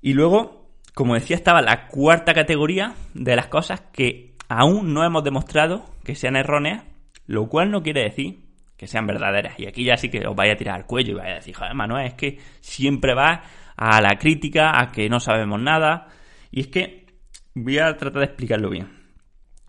Y 0.00 0.14
luego, 0.14 0.70
como 0.94 1.14
decía, 1.14 1.36
estaba 1.36 1.62
la 1.62 1.88
cuarta 1.88 2.32
categoría 2.32 2.94
de 3.14 3.36
las 3.36 3.48
cosas 3.48 3.82
que 3.92 4.34
aún 4.48 4.94
no 4.94 5.04
hemos 5.04 5.24
demostrado 5.24 5.84
que 6.04 6.14
sean 6.14 6.36
erróneas, 6.36 6.84
lo 7.26 7.48
cual 7.48 7.70
no 7.70 7.82
quiere 7.82 8.02
decir 8.02 8.43
que 8.76 8.86
sean 8.86 9.06
verdaderas. 9.06 9.58
Y 9.58 9.66
aquí 9.66 9.84
ya 9.84 9.96
sí 9.96 10.08
que 10.08 10.26
os 10.26 10.34
vaya 10.34 10.54
a 10.54 10.56
tirar 10.56 10.76
al 10.76 10.86
cuello 10.86 11.12
y 11.12 11.16
vaya 11.16 11.32
a 11.32 11.36
decir, 11.36 11.54
joder, 11.54 11.74
Manuel, 11.74 12.06
es 12.06 12.14
que 12.14 12.38
siempre 12.60 13.14
va 13.14 13.42
a 13.76 14.00
la 14.00 14.16
crítica, 14.18 14.72
a 14.80 14.90
que 14.90 15.08
no 15.08 15.20
sabemos 15.20 15.60
nada. 15.60 16.08
Y 16.50 16.60
es 16.60 16.66
que 16.68 17.06
voy 17.54 17.78
a 17.78 17.96
tratar 17.96 18.20
de 18.20 18.26
explicarlo 18.26 18.70
bien. 18.70 18.88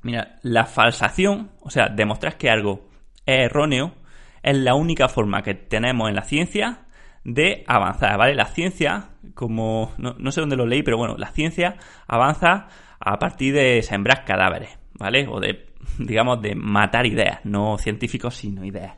Mira, 0.02 0.36
la 0.44 0.66
falsación, 0.66 1.52
o 1.62 1.70
sea, 1.70 1.88
demostrar 1.88 2.38
que 2.38 2.50
algo 2.50 2.90
es 3.26 3.46
erróneo, 3.46 3.96
es 4.44 4.56
la 4.56 4.76
única 4.76 5.08
forma 5.08 5.42
que 5.42 5.56
tenemos 5.56 6.10
en 6.10 6.16
la 6.16 6.24
ciencia 6.24 6.86
de 7.24 7.64
avanzar, 7.68 8.18
¿vale? 8.18 8.36
La 8.36 8.46
ciencia, 8.46 9.10
como 9.34 9.94
no, 9.98 10.16
no 10.20 10.32
sé 10.32 10.42
dónde 10.42 10.56
lo 10.56 10.68
leí, 10.68 10.84
pero 10.84 10.98
bueno, 10.98 11.16
la 11.18 11.32
ciencia 11.32 11.78
avanza 12.08 12.68
a 13.00 13.18
partir 13.18 13.56
de 13.56 13.82
sembrar 13.82 14.24
cadáveres, 14.26 14.78
¿vale? 14.94 15.28
O 15.28 15.40
de 15.40 15.74
digamos, 16.00 16.42
de 16.42 16.56
matar 16.56 17.06
ideas, 17.06 17.40
no 17.44 17.78
científicos, 17.78 18.36
sino 18.36 18.66
ideas. 18.66 18.96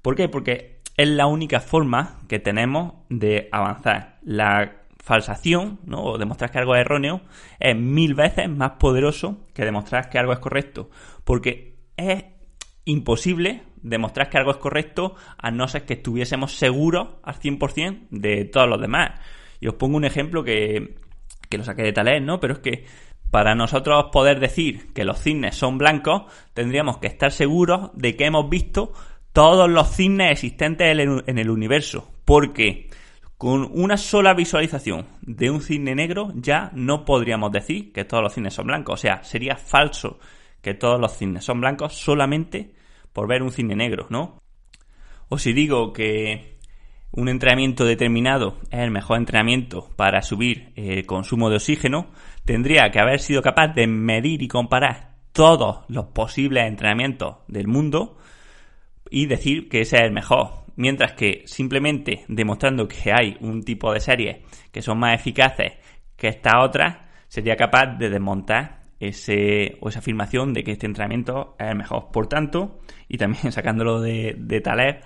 ¿Por 0.00 0.16
qué? 0.16 0.28
Porque 0.28 0.80
es 0.96 1.08
la 1.08 1.26
única 1.26 1.60
forma 1.60 2.20
que 2.28 2.38
tenemos 2.38 2.94
de 3.08 3.48
avanzar. 3.52 4.18
La 4.22 4.82
falsación, 4.98 5.80
¿no? 5.84 6.02
o 6.02 6.18
demostrar 6.18 6.50
que 6.50 6.58
algo 6.58 6.76
es 6.76 6.82
erróneo, 6.82 7.22
es 7.58 7.76
mil 7.76 8.14
veces 8.14 8.48
más 8.48 8.72
poderoso 8.72 9.46
que 9.52 9.64
demostrar 9.64 10.08
que 10.08 10.18
algo 10.18 10.32
es 10.32 10.38
correcto. 10.38 10.90
Porque 11.24 11.76
es 11.96 12.24
imposible 12.84 13.62
demostrar 13.82 14.30
que 14.30 14.38
algo 14.38 14.52
es 14.52 14.58
correcto 14.58 15.16
a 15.38 15.50
no 15.50 15.66
ser 15.68 15.84
que 15.84 15.94
estuviésemos 15.94 16.56
seguros 16.56 17.16
al 17.22 17.34
100% 17.34 18.08
de 18.10 18.44
todos 18.44 18.68
los 18.68 18.80
demás. 18.80 19.20
Y 19.60 19.68
os 19.68 19.74
pongo 19.74 19.96
un 19.96 20.04
ejemplo 20.04 20.44
que, 20.44 20.96
que 21.48 21.58
lo 21.58 21.64
saqué 21.64 21.82
de 21.82 21.92
Talés, 21.92 22.22
¿no? 22.22 22.40
Pero 22.40 22.54
es 22.54 22.58
que 22.60 22.84
para 23.32 23.54
nosotros 23.54 24.10
poder 24.12 24.40
decir 24.40 24.92
que 24.92 25.06
los 25.06 25.18
cisnes 25.18 25.56
son 25.56 25.78
blancos, 25.78 26.24
tendríamos 26.52 26.98
que 26.98 27.06
estar 27.06 27.32
seguros 27.32 27.90
de 27.94 28.14
que 28.14 28.26
hemos 28.26 28.50
visto 28.50 28.92
todos 29.32 29.70
los 29.70 29.88
cisnes 29.88 30.32
existentes 30.32 30.98
en 31.26 31.38
el 31.38 31.48
universo. 31.48 32.10
Porque 32.26 32.90
con 33.38 33.70
una 33.72 33.96
sola 33.96 34.34
visualización 34.34 35.06
de 35.22 35.50
un 35.50 35.62
cisne 35.62 35.94
negro 35.94 36.30
ya 36.34 36.70
no 36.74 37.06
podríamos 37.06 37.50
decir 37.50 37.90
que 37.94 38.04
todos 38.04 38.22
los 38.22 38.34
cisnes 38.34 38.52
son 38.52 38.66
blancos. 38.66 39.00
O 39.00 39.00
sea, 39.00 39.24
sería 39.24 39.56
falso 39.56 40.18
que 40.60 40.74
todos 40.74 41.00
los 41.00 41.16
cisnes 41.16 41.42
son 41.42 41.62
blancos 41.62 41.94
solamente 41.94 42.74
por 43.14 43.26
ver 43.26 43.42
un 43.42 43.50
cisne 43.50 43.74
negro, 43.74 44.08
¿no? 44.10 44.42
O 45.30 45.38
si 45.38 45.54
digo 45.54 45.94
que 45.94 46.58
un 47.12 47.28
entrenamiento 47.28 47.84
determinado 47.84 48.56
es 48.70 48.80
el 48.80 48.90
mejor 48.90 49.18
entrenamiento 49.18 49.88
para 49.96 50.22
subir 50.22 50.72
el 50.76 51.04
consumo 51.04 51.50
de 51.50 51.56
oxígeno, 51.56 52.06
tendría 52.44 52.90
que 52.90 53.00
haber 53.00 53.20
sido 53.20 53.42
capaz 53.42 53.68
de 53.68 53.86
medir 53.86 54.42
y 54.42 54.48
comparar 54.48 55.12
todos 55.32 55.84
los 55.88 56.06
posibles 56.06 56.66
entrenamientos 56.66 57.36
del 57.48 57.68
mundo 57.68 58.18
y 59.10 59.26
decir 59.26 59.68
que 59.68 59.82
ese 59.82 59.96
es 59.96 60.02
el 60.02 60.12
mejor. 60.12 60.62
Mientras 60.76 61.12
que 61.12 61.42
simplemente 61.46 62.24
demostrando 62.28 62.88
que 62.88 63.12
hay 63.12 63.36
un 63.40 63.62
tipo 63.62 63.92
de 63.92 64.00
series 64.00 64.38
que 64.70 64.82
son 64.82 64.98
más 64.98 65.14
eficaces 65.14 65.72
que 66.16 66.28
esta 66.28 66.62
otra, 66.62 67.10
sería 67.28 67.56
capaz 67.56 67.98
de 67.98 68.08
desmontar 68.08 68.82
ese, 69.00 69.76
o 69.80 69.88
esa 69.88 69.98
afirmación 69.98 70.52
de 70.52 70.62
que 70.62 70.72
este 70.72 70.86
entrenamiento 70.86 71.56
es 71.58 71.68
el 71.68 71.76
mejor. 71.76 72.10
Por 72.12 72.26
tanto, 72.28 72.80
y 73.08 73.18
también 73.18 73.52
sacándolo 73.52 74.00
de, 74.00 74.34
de 74.38 74.60
Taleb, 74.60 75.02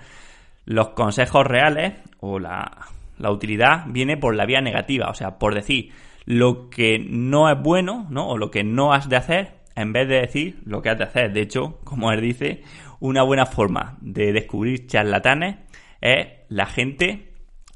los 0.65 0.89
consejos 0.89 1.45
reales 1.45 1.93
o 2.19 2.39
la, 2.39 2.87
la 3.17 3.31
utilidad 3.31 3.85
viene 3.87 4.17
por 4.17 4.35
la 4.35 4.45
vía 4.45 4.61
negativa, 4.61 5.09
o 5.09 5.13
sea, 5.13 5.37
por 5.37 5.55
decir, 5.55 5.91
lo 6.27 6.69
que 6.69 6.99
no 6.99 7.49
es 7.49 7.57
bueno, 7.57 8.05
¿no? 8.09 8.27
O 8.27 8.37
lo 8.37 8.51
que 8.51 8.65
no 8.65 8.91
has 8.91 9.07
de 9.07 9.15
hacer, 9.15 9.53
en 9.77 9.93
vez 9.93 10.09
de 10.09 10.19
decir 10.19 10.59
lo 10.65 10.81
que 10.81 10.89
has 10.89 10.97
de 10.97 11.05
hacer. 11.05 11.31
De 11.31 11.39
hecho, 11.39 11.79
como 11.85 12.11
él 12.11 12.19
dice, 12.19 12.63
una 12.99 13.23
buena 13.23 13.45
forma 13.45 13.97
de 14.01 14.33
descubrir 14.33 14.87
charlatanes 14.87 15.55
es 16.01 16.27
la 16.49 16.65
gente 16.65 17.31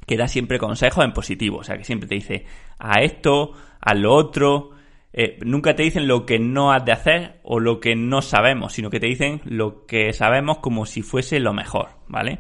que 0.05 0.17
da 0.17 0.27
siempre 0.27 0.59
consejos 0.59 1.05
en 1.05 1.13
positivo. 1.13 1.59
O 1.59 1.63
sea, 1.63 1.77
que 1.77 1.85
siempre 1.85 2.09
te 2.09 2.15
dice 2.15 2.45
a 2.77 3.01
esto, 3.01 3.53
a 3.79 3.93
lo 3.93 4.13
otro. 4.13 4.71
Eh, 5.13 5.39
nunca 5.45 5.73
te 5.73 5.83
dicen 5.83 6.05
lo 6.05 6.25
que 6.25 6.37
no 6.37 6.73
has 6.73 6.83
de 6.83 6.91
hacer 6.91 7.39
o 7.43 7.61
lo 7.61 7.79
que 7.79 7.95
no 7.95 8.21
sabemos, 8.21 8.73
sino 8.73 8.89
que 8.89 8.99
te 8.99 9.07
dicen 9.07 9.39
lo 9.45 9.85
que 9.85 10.11
sabemos 10.11 10.57
como 10.57 10.85
si 10.85 11.03
fuese 11.03 11.39
lo 11.39 11.53
mejor, 11.53 11.91
¿vale? 12.09 12.39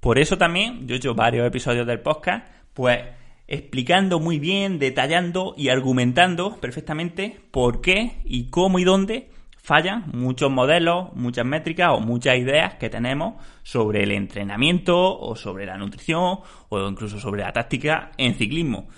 Por 0.00 0.18
eso 0.18 0.36
también, 0.36 0.88
yo 0.88 0.96
he 0.96 0.98
hecho 0.98 1.14
varios 1.14 1.46
episodios 1.46 1.86
del 1.86 2.00
podcast, 2.00 2.48
pues 2.74 2.98
explicando 3.48 4.18
muy 4.18 4.38
bien, 4.38 4.78
detallando 4.78 5.54
y 5.56 5.68
argumentando 5.68 6.56
perfectamente 6.56 7.40
por 7.50 7.80
qué 7.80 8.20
y 8.24 8.50
cómo 8.50 8.78
y 8.78 8.84
dónde 8.84 9.30
fallan 9.66 10.04
muchos 10.12 10.48
modelos, 10.50 11.12
muchas 11.14 11.44
métricas 11.44 11.90
o 11.92 12.00
muchas 12.00 12.36
ideas 12.36 12.74
que 12.74 12.88
tenemos 12.88 13.34
sobre 13.64 14.04
el 14.04 14.12
entrenamiento 14.12 14.96
o 14.96 15.34
sobre 15.34 15.66
la 15.66 15.76
nutrición 15.76 16.38
o 16.68 16.88
incluso 16.88 17.18
sobre 17.18 17.42
la 17.42 17.52
táctica 17.52 18.12
en 18.16 18.34
ciclismo. 18.34 18.88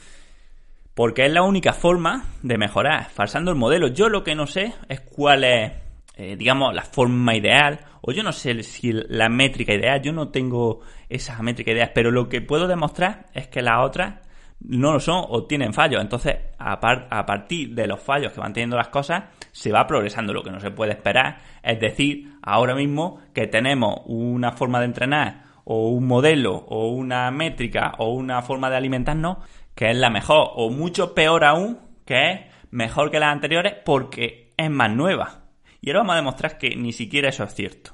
Porque 0.94 1.24
es 1.24 1.32
la 1.32 1.42
única 1.42 1.72
forma 1.72 2.24
de 2.42 2.58
mejorar, 2.58 3.08
falsando 3.08 3.50
el 3.50 3.56
modelo. 3.56 3.88
Yo 3.88 4.08
lo 4.08 4.24
que 4.24 4.34
no 4.34 4.46
sé 4.46 4.74
es 4.88 5.00
cuál 5.00 5.44
es, 5.44 5.72
eh, 6.16 6.36
digamos, 6.36 6.74
la 6.74 6.82
forma 6.82 7.34
ideal, 7.36 7.80
o 8.02 8.12
yo 8.12 8.22
no 8.22 8.32
sé 8.32 8.62
si 8.62 8.92
la 8.92 9.28
métrica 9.28 9.72
ideal, 9.72 10.02
yo 10.02 10.12
no 10.12 10.28
tengo 10.28 10.80
esa 11.08 11.40
métrica 11.40 11.70
ideal, 11.70 11.92
pero 11.94 12.10
lo 12.10 12.28
que 12.28 12.42
puedo 12.42 12.66
demostrar 12.66 13.26
es 13.32 13.46
que 13.46 13.62
las 13.62 13.86
otras 13.86 14.27
no 14.60 14.92
lo 14.92 15.00
son 15.00 15.24
o 15.28 15.44
tienen 15.44 15.72
fallos. 15.72 16.00
Entonces, 16.00 16.36
a, 16.58 16.72
a, 16.72 17.26
partir 17.26 17.74
de 17.74 17.86
los 17.86 18.00
fallos 18.00 18.32
que 18.32 18.40
van 18.40 18.52
teniendo 18.52 18.76
las 18.76 18.88
cosas, 18.88 19.24
se 19.52 19.72
va 19.72 19.86
progresando. 19.86 20.32
Lo 20.32 20.42
que 20.42 20.50
no 20.50 20.60
se 20.60 20.70
puede 20.70 20.92
esperar 20.92 21.38
es 21.62 21.80
decir, 21.80 22.32
ahora 22.42 22.74
mismo 22.74 23.20
que 23.34 23.46
tenemos 23.46 24.00
una 24.06 24.52
forma 24.52 24.80
de 24.80 24.86
entrenar 24.86 25.44
o 25.64 25.88
un 25.88 26.06
modelo 26.06 26.54
o 26.54 26.88
una 26.88 27.30
métrica 27.30 27.92
o 27.98 28.12
una 28.12 28.42
forma 28.42 28.70
de 28.70 28.76
alimentarnos 28.76 29.38
que 29.74 29.90
es 29.90 29.96
la 29.96 30.10
mejor 30.10 30.50
o 30.54 30.70
mucho 30.70 31.14
peor 31.14 31.44
aún 31.44 31.78
que 32.04 32.30
es 32.32 32.40
mejor 32.70 33.10
que 33.10 33.20
las 33.20 33.32
anteriores 33.32 33.74
porque 33.84 34.52
es 34.56 34.70
más 34.70 34.90
nueva. 34.90 35.44
Y 35.80 35.90
ahora 35.90 36.00
vamos 36.00 36.12
a 36.14 36.16
demostrar 36.16 36.58
que 36.58 36.74
ni 36.74 36.92
siquiera 36.92 37.28
eso 37.28 37.44
es 37.44 37.54
cierto. 37.54 37.92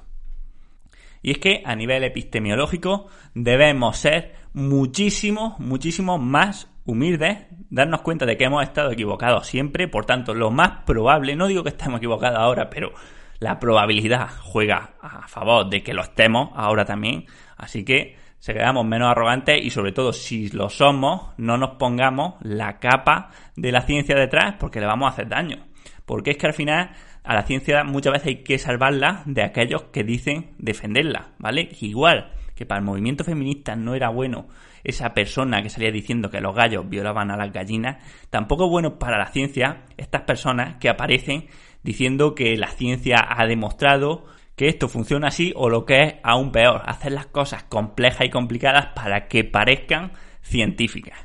Y 1.21 1.31
es 1.31 1.37
que 1.39 1.63
a 1.65 1.75
nivel 1.75 2.03
epistemológico 2.03 3.07
debemos 3.33 3.97
ser 3.97 4.35
muchísimo, 4.55 5.57
muchísimo 5.59 6.17
más 6.17 6.71
humildes, 6.85 7.39
darnos 7.69 8.01
cuenta 8.01 8.25
de 8.25 8.37
que 8.37 8.45
hemos 8.45 8.63
estado 8.63 8.89
equivocados 8.89 9.47
siempre, 9.47 9.89
por 9.89 10.05
tanto, 10.05 10.33
lo 10.33 10.49
más 10.49 10.83
probable, 10.85 11.35
no 11.35 11.47
digo 11.47 11.61
que 11.61 11.69
estemos 11.69 11.97
equivocados 11.97 12.39
ahora, 12.39 12.69
pero 12.69 12.93
la 13.39 13.59
probabilidad 13.59 14.29
juega 14.41 14.93
a 15.01 15.27
favor 15.27 15.69
de 15.69 15.83
que 15.83 15.93
lo 15.93 16.03
estemos 16.03 16.51
ahora 16.55 16.85
también, 16.85 17.25
así 17.57 17.83
que 17.83 18.15
se 18.39 18.53
quedamos 18.53 18.85
menos 18.85 19.09
arrogantes 19.09 19.61
y 19.61 19.71
sobre 19.71 19.91
todo 19.91 20.13
si 20.13 20.47
lo 20.49 20.69
somos, 20.69 21.33
no 21.37 21.57
nos 21.57 21.71
pongamos 21.71 22.35
la 22.39 22.79
capa 22.79 23.31
de 23.57 23.73
la 23.73 23.81
ciencia 23.81 24.15
detrás 24.15 24.55
porque 24.57 24.79
le 24.79 24.85
vamos 24.85 25.07
a 25.07 25.13
hacer 25.13 25.27
daño. 25.27 25.65
Porque 26.05 26.31
es 26.31 26.37
que 26.37 26.47
al 26.47 26.53
final 26.53 26.91
a 27.23 27.33
la 27.33 27.43
ciencia 27.43 27.83
muchas 27.83 28.13
veces 28.13 28.27
hay 28.27 28.43
que 28.43 28.59
salvarla 28.59 29.23
de 29.25 29.41
aquellos 29.41 29.85
que 29.85 30.03
dicen 30.03 30.51
defenderla, 30.59 31.31
¿vale? 31.39 31.69
Igual 31.81 32.34
que 32.55 32.65
para 32.65 32.79
el 32.79 32.85
movimiento 32.85 33.23
feminista 33.23 33.75
no 33.75 33.93
era 33.93 34.09
bueno 34.09 34.47
esa 34.83 35.13
persona 35.13 35.61
que 35.61 35.69
salía 35.69 35.91
diciendo 35.91 36.29
que 36.29 36.41
los 36.41 36.55
gallos 36.55 36.87
violaban 36.89 37.29
a 37.29 37.37
las 37.37 37.51
gallinas, 37.51 37.97
tampoco 38.29 38.65
es 38.65 38.71
bueno 38.71 38.97
para 38.97 39.17
la 39.17 39.27
ciencia 39.27 39.83
estas 39.97 40.21
personas 40.21 40.77
que 40.79 40.89
aparecen 40.89 41.47
diciendo 41.83 42.33
que 42.33 42.55
la 42.55 42.69
ciencia 42.69 43.17
ha 43.27 43.45
demostrado 43.45 44.25
que 44.55 44.67
esto 44.67 44.87
funciona 44.87 45.27
así 45.27 45.51
o 45.55 45.69
lo 45.69 45.85
que 45.85 46.01
es 46.01 46.15
aún 46.23 46.51
peor, 46.51 46.81
hacer 46.85 47.11
las 47.11 47.27
cosas 47.27 47.63
complejas 47.63 48.27
y 48.27 48.29
complicadas 48.29 48.87
para 48.95 49.27
que 49.27 49.43
parezcan 49.43 50.13
científicas. 50.41 51.19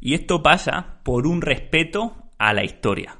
Y 0.00 0.14
esto 0.14 0.42
pasa 0.42 1.00
por 1.02 1.26
un 1.26 1.42
respeto 1.42 2.16
a 2.38 2.54
la 2.54 2.64
historia. 2.64 3.18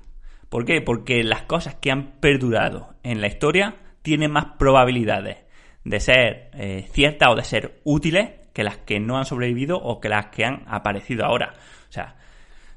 ¿Por 0.48 0.64
qué? 0.64 0.80
Porque 0.80 1.22
las 1.24 1.42
cosas 1.42 1.74
que 1.74 1.90
han 1.90 2.20
perdurado 2.20 2.94
en 3.02 3.20
la 3.20 3.26
historia 3.26 3.76
tienen 4.02 4.30
más 4.30 4.56
probabilidades 4.58 5.47
de 5.88 6.00
ser 6.00 6.50
eh, 6.52 6.86
ciertas 6.90 7.30
o 7.30 7.34
de 7.34 7.44
ser 7.44 7.80
útiles 7.84 8.30
que 8.52 8.62
las 8.62 8.78
que 8.78 9.00
no 9.00 9.16
han 9.16 9.24
sobrevivido 9.24 9.78
o 9.78 10.00
que 10.00 10.08
las 10.08 10.26
que 10.26 10.44
han 10.44 10.64
aparecido 10.66 11.24
ahora. 11.24 11.54
O 11.88 11.92
sea, 11.92 12.16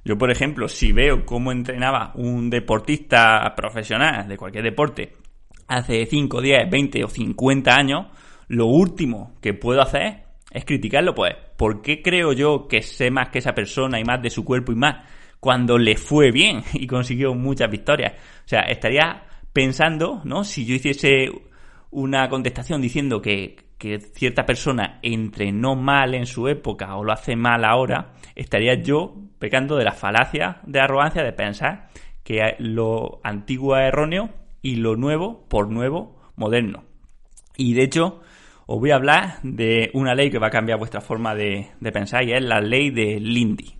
yo 0.05 0.17
por 0.17 0.31
ejemplo, 0.31 0.67
si 0.67 0.91
veo 0.91 1.25
cómo 1.25 1.51
entrenaba 1.51 2.11
un 2.15 2.49
deportista 2.49 3.53
profesional 3.55 4.27
de 4.27 4.37
cualquier 4.37 4.63
deporte 4.63 5.13
hace 5.67 6.05
5, 6.05 6.41
10, 6.41 6.69
20 6.69 7.03
o 7.03 7.07
50 7.07 7.75
años, 7.75 8.07
lo 8.47 8.67
último 8.67 9.35
que 9.41 9.53
puedo 9.53 9.81
hacer 9.81 10.23
es 10.51 10.65
criticarlo, 10.65 11.13
pues, 11.15 11.33
¿por 11.57 11.81
qué 11.81 12.01
creo 12.01 12.33
yo 12.33 12.67
que 12.67 12.81
sé 12.81 13.09
más 13.09 13.29
que 13.29 13.39
esa 13.39 13.53
persona 13.53 13.99
y 13.99 14.03
más 14.03 14.21
de 14.21 14.29
su 14.29 14.43
cuerpo 14.43 14.71
y 14.71 14.75
más 14.75 15.07
cuando 15.39 15.77
le 15.77 15.95
fue 15.95 16.31
bien 16.31 16.63
y 16.73 16.87
consiguió 16.87 17.33
muchas 17.33 17.69
victorias? 17.69 18.13
O 18.45 18.47
sea, 18.47 18.61
estaría 18.61 19.23
pensando, 19.53 20.21
¿no? 20.23 20.43
Si 20.43 20.65
yo 20.65 20.75
hiciese 20.75 21.29
una 21.91 22.27
contestación 22.29 22.81
diciendo 22.81 23.21
que, 23.21 23.57
que 23.77 23.99
cierta 23.99 24.45
persona 24.45 24.99
entrenó 25.03 25.75
mal 25.75 26.15
en 26.15 26.25
su 26.25 26.47
época 26.47 26.95
o 26.95 27.03
lo 27.03 27.11
hace 27.11 27.35
mal 27.35 27.65
ahora, 27.65 28.13
estaría 28.35 28.81
yo 28.81 29.15
pecando 29.39 29.75
de 29.75 29.85
la 29.85 29.93
falacia 29.93 30.61
de 30.63 30.79
arrogancia 30.79 31.23
de 31.23 31.33
pensar 31.33 31.89
que 32.23 32.55
lo 32.59 33.19
antiguo 33.23 33.77
es 33.77 33.87
erróneo 33.87 34.29
y 34.61 34.75
lo 34.75 34.95
nuevo 34.95 35.45
por 35.49 35.69
nuevo 35.69 36.21
moderno. 36.35 36.83
Y 37.57 37.73
de 37.73 37.83
hecho, 37.83 38.21
os 38.65 38.79
voy 38.79 38.91
a 38.91 38.95
hablar 38.95 39.39
de 39.43 39.89
una 39.93 40.15
ley 40.15 40.29
que 40.29 40.39
va 40.39 40.47
a 40.47 40.51
cambiar 40.51 40.77
vuestra 40.77 41.01
forma 41.01 41.35
de, 41.35 41.67
pensar 41.91 42.23
y 42.23 42.33
es 42.33 42.43
la 42.43 42.61
ley 42.61 42.89
de 42.89 43.19
Lindy. 43.19 43.75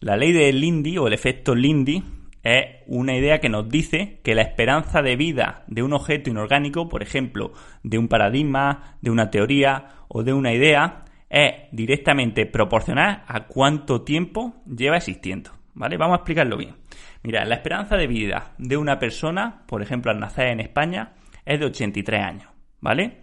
La 0.00 0.16
ley 0.16 0.32
de 0.32 0.52
Lindy 0.52 0.98
o 0.98 1.06
el 1.06 1.12
efecto 1.12 1.54
Lindy 1.54 2.02
es 2.42 2.66
una 2.86 3.16
idea 3.16 3.38
que 3.40 3.48
nos 3.48 3.68
dice 3.68 4.20
que 4.24 4.34
la 4.34 4.42
esperanza 4.42 5.02
de 5.02 5.16
vida 5.16 5.64
de 5.68 5.82
un 5.82 5.92
objeto 5.92 6.30
inorgánico, 6.30 6.88
por 6.88 7.02
ejemplo, 7.02 7.52
de 7.82 7.98
un 7.98 8.08
paradigma, 8.08 8.96
de 9.00 9.10
una 9.10 9.30
teoría 9.30 9.88
o 10.08 10.22
de 10.22 10.32
una 10.32 10.52
idea, 10.52 11.04
es 11.30 11.52
directamente 11.70 12.46
proporcional 12.46 13.24
a 13.26 13.46
cuánto 13.46 14.02
tiempo 14.02 14.62
lleva 14.66 14.96
existiendo. 14.96 15.52
¿Vale? 15.74 15.96
Vamos 15.96 16.14
a 16.14 16.16
explicarlo 16.18 16.58
bien. 16.58 16.76
Mira, 17.22 17.46
la 17.46 17.54
esperanza 17.54 17.96
de 17.96 18.06
vida 18.06 18.52
de 18.58 18.76
una 18.76 18.98
persona, 18.98 19.62
por 19.66 19.80
ejemplo, 19.80 20.10
al 20.10 20.20
nacer 20.20 20.48
en 20.48 20.60
España, 20.60 21.14
es 21.46 21.60
de 21.60 21.66
83 21.66 22.20
años, 22.20 22.48
¿vale? 22.80 23.21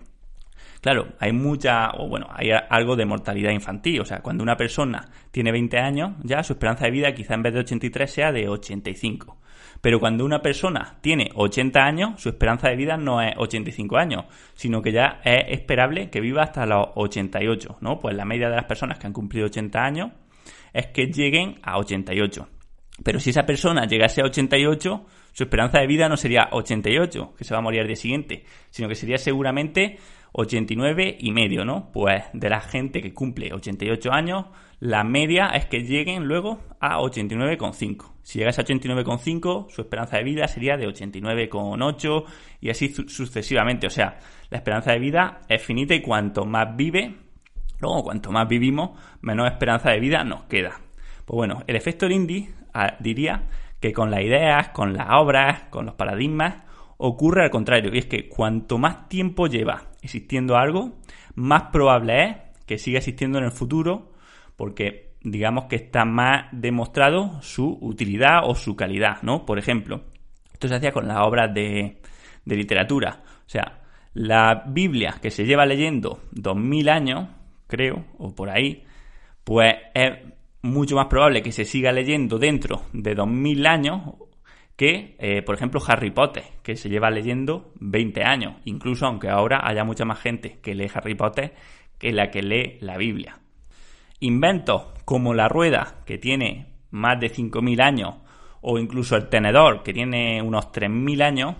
Claro, 0.81 1.09
hay 1.19 1.33
mucha, 1.33 1.91
o 1.97 2.07
bueno, 2.07 2.27
hay 2.31 2.51
algo 2.69 2.95
de 2.95 3.05
mortalidad 3.05 3.51
infantil. 3.51 3.99
O 4.01 4.05
sea, 4.05 4.19
cuando 4.21 4.43
una 4.43 4.55
persona 4.55 5.09
tiene 5.31 5.51
20 5.51 5.77
años, 5.77 6.11
ya 6.23 6.41
su 6.43 6.53
esperanza 6.53 6.85
de 6.85 6.91
vida 6.91 7.13
quizá 7.13 7.33
en 7.33 7.43
vez 7.43 7.53
de 7.53 7.59
83 7.59 8.09
sea 8.09 8.31
de 8.31 8.47
85. 8.47 9.37
Pero 9.81 9.99
cuando 9.99 10.25
una 10.25 10.41
persona 10.41 10.97
tiene 11.01 11.29
80 11.33 11.79
años, 11.79 12.21
su 12.21 12.29
esperanza 12.29 12.69
de 12.69 12.75
vida 12.75 12.97
no 12.97 13.21
es 13.21 13.33
85 13.37 13.97
años, 13.97 14.25
sino 14.53 14.81
que 14.81 14.91
ya 14.91 15.21
es 15.23 15.59
esperable 15.59 16.09
que 16.09 16.21
viva 16.21 16.43
hasta 16.43 16.65
los 16.65 16.87
88, 16.95 17.77
¿no? 17.81 17.99
Pues 17.99 18.15
la 18.15 18.25
media 18.25 18.49
de 18.49 18.55
las 18.55 18.65
personas 18.65 18.99
que 18.99 19.07
han 19.07 19.13
cumplido 19.13 19.47
80 19.47 19.79
años 19.79 20.11
es 20.73 20.87
que 20.87 21.07
lleguen 21.07 21.59
a 21.63 21.77
88. 21.77 22.47
Pero 23.03 23.19
si 23.19 23.29
esa 23.29 23.43
persona 23.43 23.85
llegase 23.85 24.21
a 24.21 24.25
88, 24.25 25.05
su 25.31 25.43
esperanza 25.43 25.79
de 25.79 25.87
vida 25.87 26.09
no 26.09 26.17
sería 26.17 26.49
88, 26.51 27.33
que 27.37 27.43
se 27.45 27.53
va 27.53 27.59
a 27.59 27.63
morir 27.63 27.81
al 27.81 27.87
día 27.87 27.95
siguiente, 27.95 28.43
sino 28.69 28.89
que 28.89 28.95
sería 28.95 29.17
seguramente 29.17 29.97
89 30.33 31.17
y 31.19 31.31
medio, 31.31 31.65
¿no? 31.65 31.91
Pues 31.91 32.23
de 32.33 32.49
la 32.49 32.61
gente 32.61 33.01
que 33.01 33.13
cumple 33.13 33.53
88 33.53 34.11
años, 34.11 34.45
la 34.79 35.03
media 35.03 35.47
es 35.47 35.65
que 35.65 35.83
lleguen 35.83 36.25
luego 36.25 36.59
a 36.79 36.99
89,5. 36.99 38.13
Si 38.21 38.39
llegas 38.39 38.59
a 38.59 38.63
89,5, 38.63 39.69
su 39.69 39.81
esperanza 39.81 40.17
de 40.17 40.23
vida 40.23 40.47
sería 40.47 40.77
de 40.77 40.87
89,8 40.87 42.25
y 42.61 42.69
así 42.69 42.89
sucesivamente. 42.89 43.87
O 43.87 43.89
sea, 43.89 44.19
la 44.49 44.57
esperanza 44.57 44.91
de 44.91 44.99
vida 44.99 45.41
es 45.49 45.61
finita 45.61 45.95
y 45.95 46.01
cuanto 46.01 46.45
más 46.45 46.75
vive, 46.75 47.15
luego 47.79 48.03
cuanto 48.03 48.31
más 48.31 48.47
vivimos, 48.47 48.91
menos 49.21 49.51
esperanza 49.51 49.91
de 49.91 49.99
vida 49.99 50.23
nos 50.23 50.43
queda. 50.43 50.79
Pues 51.25 51.35
bueno, 51.35 51.63
el 51.67 51.75
efecto 51.75 52.07
Lindy 52.07 52.49
ah, 52.73 52.95
diría 52.99 53.47
que 53.79 53.93
con 53.93 54.11
las 54.11 54.21
ideas, 54.21 54.69
con 54.69 54.93
las 54.93 55.07
obras, 55.11 55.63
con 55.69 55.85
los 55.85 55.95
paradigmas, 55.95 56.68
ocurre 56.99 57.43
al 57.43 57.49
contrario. 57.49 57.91
Y 57.93 57.97
es 57.97 58.05
que 58.05 58.27
cuanto 58.29 58.77
más 58.77 59.07
tiempo 59.09 59.47
lleva 59.47 59.87
existiendo 60.01 60.57
algo, 60.57 60.99
más 61.33 61.63
probable 61.71 62.23
es 62.23 62.35
que 62.65 62.77
siga 62.77 62.99
existiendo 62.99 63.39
en 63.39 63.45
el 63.45 63.51
futuro, 63.51 64.11
porque 64.55 65.13
digamos 65.21 65.65
que 65.65 65.77
está 65.77 66.05
más 66.05 66.47
demostrado 66.51 67.41
su 67.41 67.77
utilidad 67.81 68.41
o 68.43 68.53
su 68.53 68.75
calidad, 68.75 69.21
¿no? 69.21 69.45
Por 69.45 69.57
ejemplo, 69.57 70.03
esto 70.53 70.67
se 70.67 70.75
hacía 70.75 70.91
con 70.91 71.07
las 71.07 71.19
obras 71.25 71.53
de, 71.53 72.01
de 72.45 72.55
literatura. 72.55 73.23
O 73.25 73.49
sea, 73.49 73.81
la 74.13 74.65
Biblia 74.67 75.15
que 75.21 75.31
se 75.31 75.45
lleva 75.45 75.65
leyendo 75.65 76.21
2000 76.31 76.89
años, 76.89 77.29
creo, 77.67 78.05
o 78.17 78.35
por 78.35 78.49
ahí, 78.49 78.83
pues 79.45 79.73
es 79.93 80.11
mucho 80.61 80.97
más 80.97 81.07
probable 81.07 81.41
que 81.41 81.53
se 81.53 81.63
siga 81.63 81.93
leyendo 81.93 82.37
dentro 82.37 82.83
de 82.91 83.15
2000 83.15 83.65
años 83.65 84.01
que, 84.79 85.17
eh, 85.19 85.41
por 85.41 85.55
ejemplo, 85.55 85.81
Harry 85.85 86.09
Potter, 86.09 86.43
que 86.63 86.77
se 86.77 86.87
lleva 86.87 87.09
leyendo 87.09 87.73
20 87.81 88.23
años, 88.23 88.61
incluso 88.63 89.07
aunque 89.07 89.27
ahora 89.27 89.59
haya 89.67 89.83
mucha 89.83 90.05
más 90.05 90.21
gente 90.21 90.59
que 90.61 90.73
lee 90.73 90.89
Harry 90.93 91.15
Potter 91.15 91.53
que 91.97 92.13
la 92.13 92.31
que 92.31 92.41
lee 92.41 92.77
la 92.79 92.95
Biblia. 92.95 93.39
Inventos 94.21 94.83
como 95.03 95.33
la 95.33 95.49
rueda, 95.49 95.97
que 96.05 96.17
tiene 96.17 96.67
más 96.91 97.19
de 97.19 97.29
5.000 97.29 97.81
años, 97.81 98.15
o 98.61 98.79
incluso 98.79 99.17
el 99.17 99.27
tenedor, 99.27 99.83
que 99.83 99.91
tiene 99.91 100.41
unos 100.41 100.71
3.000 100.71 101.23
años, 101.23 101.55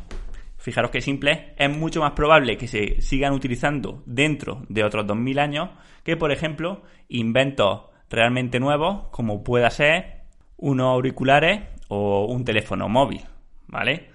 fijaros 0.56 0.90
que 0.90 1.02
simple, 1.02 1.56
es 1.58 1.78
mucho 1.78 2.00
más 2.00 2.14
probable 2.14 2.56
que 2.56 2.70
se 2.70 3.02
sigan 3.02 3.34
utilizando 3.34 4.02
dentro 4.06 4.64
de 4.70 4.86
otros 4.86 5.06
2.000 5.06 5.42
años 5.42 5.70
que, 6.06 6.16
por 6.16 6.32
ejemplo, 6.32 6.84
inventos 7.10 7.82
realmente 8.10 8.62
nuevos, 8.62 9.10
como 9.12 9.44
pueda 9.44 9.70
ser 9.72 10.22
unos 10.56 10.88
auriculares 10.88 11.79
o 11.90 12.26
un 12.26 12.46
teléfono 12.46 12.88
móvil, 12.88 13.26
¿vale? 13.68 14.10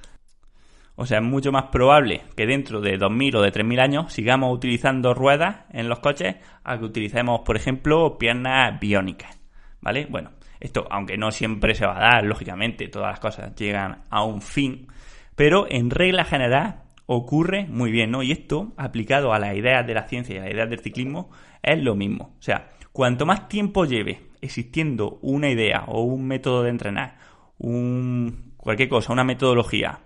O 0.96 1.06
sea, 1.06 1.18
es 1.18 1.24
mucho 1.24 1.52
más 1.52 1.64
probable 1.64 2.22
que 2.36 2.46
dentro 2.46 2.80
de 2.80 2.98
2.000 2.98 3.36
o 3.36 3.42
de 3.42 3.52
3.000 3.52 3.80
años 3.80 4.12
sigamos 4.12 4.54
utilizando 4.54 5.12
ruedas 5.12 5.66
en 5.70 5.88
los 5.88 5.98
coches 5.98 6.36
a 6.62 6.78
que 6.78 6.84
utilicemos, 6.84 7.40
por 7.40 7.56
ejemplo, 7.56 8.16
piernas 8.16 8.80
biónicas, 8.80 9.38
¿vale? 9.80 10.06
Bueno, 10.08 10.30
esto, 10.60 10.86
aunque 10.90 11.18
no 11.18 11.30
siempre 11.32 11.74
se 11.74 11.84
va 11.84 11.96
a 11.96 12.12
dar, 12.12 12.24
lógicamente, 12.24 12.88
todas 12.88 13.10
las 13.10 13.20
cosas 13.20 13.54
llegan 13.56 14.02
a 14.08 14.24
un 14.24 14.40
fin, 14.40 14.86
pero 15.34 15.66
en 15.68 15.90
regla 15.90 16.24
general 16.24 16.84
ocurre 17.06 17.66
muy 17.66 17.90
bien, 17.90 18.12
¿no? 18.12 18.22
Y 18.22 18.30
esto, 18.30 18.72
aplicado 18.76 19.34
a 19.34 19.38
las 19.38 19.56
ideas 19.56 19.86
de 19.86 19.94
la 19.94 20.06
ciencia 20.06 20.36
y 20.36 20.38
a 20.38 20.42
las 20.42 20.52
ideas 20.52 20.70
del 20.70 20.80
ciclismo, 20.80 21.30
es 21.60 21.82
lo 21.82 21.96
mismo. 21.96 22.36
O 22.38 22.42
sea, 22.42 22.70
Cuanto 22.94 23.26
más 23.26 23.48
tiempo 23.48 23.86
lleve 23.86 24.20
existiendo 24.40 25.18
una 25.20 25.50
idea 25.50 25.82
o 25.88 26.02
un 26.02 26.28
método 26.28 26.62
de 26.62 26.70
entrenar, 26.70 27.18
un, 27.64 28.52
cualquier 28.56 28.88
cosa, 28.88 29.12
una 29.12 29.24
metodología, 29.24 30.00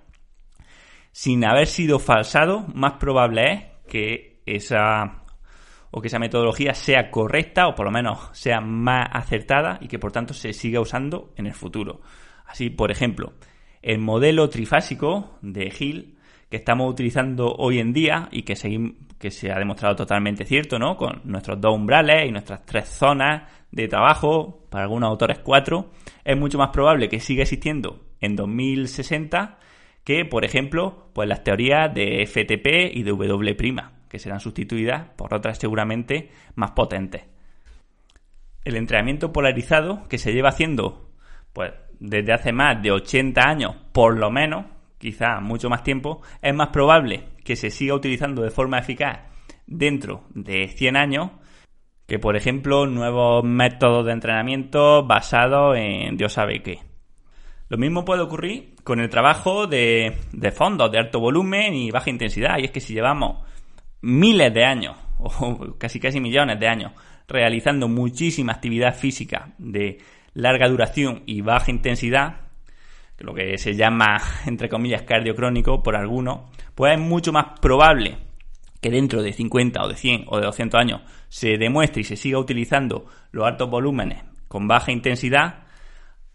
sin 1.13 1.45
haber 1.45 1.67
sido 1.67 1.99
falsado, 1.99 2.65
más 2.75 2.95
probable 2.95 3.53
es 3.53 3.65
que 3.89 4.43
esa 4.47 5.25
o 5.91 6.03
que 6.03 6.09
esa 6.09 6.19
metodología 6.19 6.75
sea 6.75 7.11
correcta 7.11 7.67
o 7.67 7.75
por 7.75 7.87
lo 7.87 7.91
menos 7.91 8.29
sea 8.33 8.61
más 8.61 9.09
acertada 9.11 9.79
y 9.81 9.89
que 9.89 9.99
por 9.99 10.13
tanto 10.13 10.35
se 10.35 10.53
siga 10.53 10.81
usando 10.81 11.33
en 11.37 11.47
el 11.47 11.55
futuro. 11.55 12.03
Así, 12.47 12.69
por 12.69 12.91
ejemplo, 12.91 13.33
el 13.81 13.99
modelo 13.99 14.49
trifásico 14.51 15.39
de 15.41 15.73
Hill 15.77 16.19
que 16.51 16.59
estamos 16.59 16.91
utilizando 16.91 17.55
hoy 17.55 17.79
en 17.79 17.93
día 17.93 18.29
y 18.31 18.43
que, 18.43 18.55
que 19.19 19.31
se 19.31 19.51
ha 19.51 19.59
demostrado 19.59 19.97
totalmente 19.97 20.45
cierto, 20.45 20.79
¿no? 20.79 20.97
Con 20.97 21.23
nuestros 21.25 21.61
dos 21.61 21.75
umbrales 21.75 22.29
y 22.29 22.33
nuestras 22.33 22.65
tres 22.65 22.89
zonas 22.89 23.51
de 23.71 23.89
trabajo, 23.89 24.67
para 24.71 24.85
algunos 24.85 25.09
autores 25.09 25.39
cuatro, 25.41 25.91
es 26.29 26.37
mucho 26.37 26.59
más 26.59 26.69
probable 26.69 27.09
que 27.09 27.21
siga 27.21 27.45
existiendo 27.45 28.05
en 28.21 28.37
2060 28.37 29.59
que, 30.05 30.27
por 30.27 30.45
ejemplo, 30.45 31.09
pues 31.15 31.27
las 31.27 31.43
teorías 31.43 31.93
de 31.95 32.27
FTP 32.27 32.95
y 32.95 33.03
de 33.03 33.13
W', 33.13 33.83
que 34.11 34.19
serán 34.19 34.39
sustituidas 34.39 35.09
por 35.17 35.33
otras 35.33 35.57
seguramente 35.57 36.29
más 36.55 36.73
potentes. 36.73 37.23
El 38.63 38.77
entrenamiento 38.77 39.33
polarizado 39.33 40.07
que 40.07 40.19
se 40.19 40.35
lleva 40.35 40.51
haciendo 40.51 41.11
pues 41.55 41.73
desde 41.99 42.35
hace 42.35 42.53
más 42.53 42.83
de 42.83 42.93
80 42.93 43.41
años, 43.41 43.77
por 43.93 44.19
lo 44.19 44.31
menos, 44.31 44.67
quizá 44.99 45.41
mucho 45.41 45.71
más 45.71 45.83
tiempo, 45.83 46.21
es 46.43 46.55
más 46.55 46.69
probable 46.69 47.31
que 47.43 47.57
se 47.57 47.71
siga 47.71 47.95
utilizando 47.95 48.43
de 48.43 48.51
forma 48.51 48.79
eficaz 48.79 49.21
dentro 49.67 50.25
de 50.35 50.69
100 50.69 50.97
años 50.99 51.31
que, 52.09 52.19
por 52.19 52.37
ejemplo, 52.37 52.87
nuevos 52.87 53.45
métodos 53.45 54.07
de 54.07 54.13
entrenamiento 54.13 55.07
basados 55.07 55.77
en 55.77 56.17
Dios 56.17 56.33
sabe 56.33 56.63
qué. 56.63 56.79
Lo 57.69 57.77
mismo 57.77 58.07
puede 58.07 58.23
ocurrir 58.23 58.77
con 58.83 58.99
el 58.99 59.11
trabajo 59.11 59.67
de, 59.67 60.17
de 60.33 60.51
fondos 60.51 60.91
de 60.91 60.99
alto 60.99 61.21
volumen 61.21 61.75
y 61.75 61.91
baja 61.91 62.09
intensidad. 62.09 62.57
Y 62.59 62.65
es 62.65 62.71
que 62.71 62.81
si 62.81 62.95
llevamos 62.95 63.45
miles 64.01 64.55
de 64.55 64.65
años, 64.65 64.97
o 65.19 65.77
casi 65.77 66.01
casi 66.01 66.19
millones 66.19 66.59
de 66.59 66.67
años, 66.67 66.93
realizando 67.29 67.89
muchísima 67.89 68.55
actividad 68.55 68.97
física 68.97 69.53
de 69.59 69.99
larga 70.33 70.67
duración 70.67 71.25
y 71.27 71.43
baja 71.43 71.71
intensidad, 71.71 72.37
lo 73.19 73.35
que 73.35 73.59
se 73.59 73.75
llama, 73.75 74.19
entre 74.47 74.71
comillas, 74.71 75.03
cardiocrónico 75.03 75.83
por 75.83 75.95
algunos, 75.95 76.51
pues 76.75 76.95
es 76.95 76.99
mucho 76.99 77.35
más 77.35 77.61
probable 77.61 78.17
que 78.81 78.89
dentro 78.89 79.23
de 79.23 79.35
50 79.35 79.83
o 79.83 79.89
de 79.89 79.97
100 79.97 80.25
o 80.29 80.39
de 80.39 80.47
200 80.47 80.81
años 80.81 81.03
se 81.29 81.59
demuestre 81.59 82.03
y 82.03 82.05
se 82.05 82.17
siga 82.17 82.39
utilizando 82.39 83.07
los 83.33 83.47
altos 83.47 83.71
volúmenes 83.71 84.23
con 84.49 84.67
baja 84.67 84.93
intensidad 84.93 85.65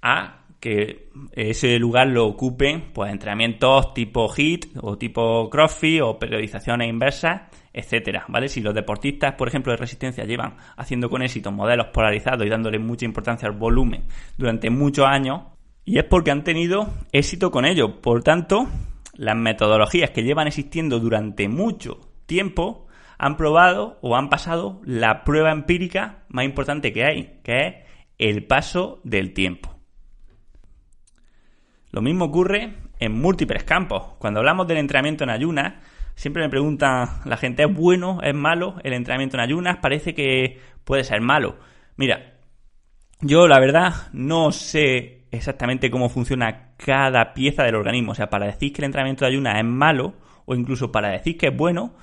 a 0.02 0.44
que 0.60 1.10
ese 1.34 1.78
lugar 1.78 2.08
lo 2.08 2.26
ocupen 2.26 2.94
pues 2.94 3.12
entrenamientos 3.12 3.94
tipo 3.94 4.34
HIT 4.34 4.78
o 4.82 4.98
tipo 4.98 5.50
CrossFit 5.50 6.02
o 6.02 6.18
periodizaciones 6.18 6.88
inversas, 6.88 7.42
etcétera, 7.74 8.24
¿vale? 8.30 8.48
Si 8.48 8.62
los 8.62 8.74
deportistas, 8.74 9.34
por 9.34 9.50
ejemplo, 9.50 9.74
de 9.74 9.78
resistencia 9.78 10.24
llevan 10.24 10.56
haciendo 10.78 11.10
con 11.10 11.22
éxito 11.22 11.52
modelos 11.52 11.88
polarizados 11.88 12.46
y 12.46 12.50
dándole 12.50 12.80
mucha 12.80 13.04
importancia 13.04 13.46
al 13.46 13.58
volumen 13.58 14.06
durante 14.38 14.70
muchos 14.70 15.06
años, 15.06 15.42
y 15.84 15.98
es 15.98 16.06
porque 16.06 16.32
han 16.32 16.46
tenido 16.46 16.94
éxito 17.12 17.52
con 17.52 17.66
ello. 17.66 18.00
Por 18.00 18.24
tanto, 18.24 18.70
las 19.16 19.36
metodologías 19.36 20.12
que 20.12 20.24
llevan 20.24 20.48
existiendo 20.48 21.00
durante 21.00 21.50
mucho 21.50 22.00
tiempo 22.26 22.88
han 23.24 23.38
probado 23.38 24.00
o 24.02 24.18
han 24.18 24.28
pasado 24.28 24.82
la 24.84 25.24
prueba 25.24 25.54
empírica 25.54 26.26
más 26.28 26.44
importante 26.44 26.92
que 26.92 27.06
hay, 27.06 27.40
que 27.42 27.68
es 27.68 27.76
el 28.18 28.46
paso 28.46 29.00
del 29.06 29.34
tiempo. 29.34 29.74
Lo 31.92 32.02
mismo 32.02 32.26
ocurre 32.26 32.74
en 33.00 33.14
múltiples 33.14 33.64
campos. 33.64 34.16
Cuando 34.20 34.42
hablamos 34.42 34.68
del 34.68 34.80
entrenamiento 34.80 35.24
en 35.24 35.30
ayunas, 35.30 35.76
siempre 36.16 36.44
me 36.44 36.50
preguntan 36.50 37.08
la 37.24 37.38
gente, 37.38 37.64
¿es 37.64 37.74
bueno, 37.74 38.20
es 38.22 38.36
malo 38.36 38.76
el 38.84 38.92
entrenamiento 38.92 39.38
en 39.38 39.44
ayunas? 39.44 39.78
Parece 39.78 40.14
que 40.14 40.60
puede 40.84 41.06
ser 41.06 41.22
malo. 41.22 41.56
Mira, 41.96 42.34
yo 43.22 43.48
la 43.48 43.62
verdad 43.62 43.94
no 44.12 44.52
sé 44.52 45.28
exactamente 45.32 45.90
cómo 45.90 46.10
funciona 46.10 46.74
cada 46.76 47.34
pieza 47.34 47.64
del 47.64 47.76
organismo. 47.76 48.12
O 48.12 48.16
sea, 48.16 48.30
para 48.30 48.48
decir 48.48 48.74
que 48.74 48.82
el 48.82 48.88
entrenamiento 48.88 49.24
de 49.24 49.32
ayunas 49.32 49.60
es 49.60 49.66
malo 49.66 50.16
o 50.44 50.56
incluso 50.56 50.92
para 50.92 51.08
decir 51.08 51.38
que 51.38 51.48
es 51.48 51.56
bueno, 51.56 51.94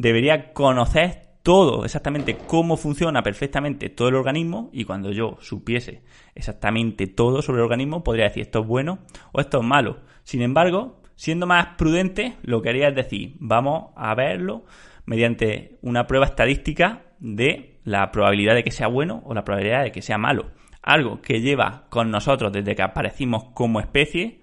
debería 0.00 0.52
conocer 0.52 1.28
todo, 1.42 1.84
exactamente 1.84 2.36
cómo 2.46 2.76
funciona 2.76 3.22
perfectamente 3.22 3.88
todo 3.88 4.08
el 4.08 4.14
organismo 4.14 4.70
y 4.72 4.84
cuando 4.84 5.12
yo 5.12 5.36
supiese 5.40 6.02
exactamente 6.34 7.06
todo 7.06 7.42
sobre 7.42 7.58
el 7.58 7.64
organismo 7.64 8.04
podría 8.04 8.24
decir 8.24 8.42
esto 8.42 8.60
es 8.60 8.66
bueno 8.66 9.00
o 9.32 9.40
esto 9.40 9.60
es 9.60 9.66
malo. 9.66 10.00
Sin 10.24 10.42
embargo, 10.42 11.00
siendo 11.16 11.46
más 11.46 11.76
prudente, 11.78 12.36
lo 12.42 12.60
que 12.62 12.68
haría 12.68 12.88
es 12.88 12.94
decir, 12.94 13.34
vamos 13.40 13.92
a 13.96 14.14
verlo 14.14 14.64
mediante 15.06 15.78
una 15.82 16.06
prueba 16.06 16.26
estadística 16.26 17.02
de 17.18 17.80
la 17.84 18.12
probabilidad 18.12 18.54
de 18.54 18.64
que 18.64 18.70
sea 18.70 18.88
bueno 18.88 19.22
o 19.24 19.34
la 19.34 19.44
probabilidad 19.44 19.82
de 19.82 19.92
que 19.92 20.02
sea 20.02 20.18
malo 20.18 20.50
algo 20.88 21.20
que 21.20 21.42
lleva 21.42 21.84
con 21.90 22.10
nosotros 22.10 22.50
desde 22.50 22.74
que 22.74 22.82
aparecimos 22.82 23.44
como 23.52 23.78
especie, 23.78 24.40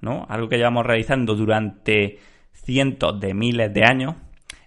¿no? 0.00 0.26
Algo 0.28 0.48
que 0.48 0.56
llevamos 0.56 0.84
realizando 0.84 1.36
durante 1.36 2.18
cientos 2.52 3.20
de 3.20 3.32
miles 3.32 3.72
de 3.72 3.84
años, 3.84 4.16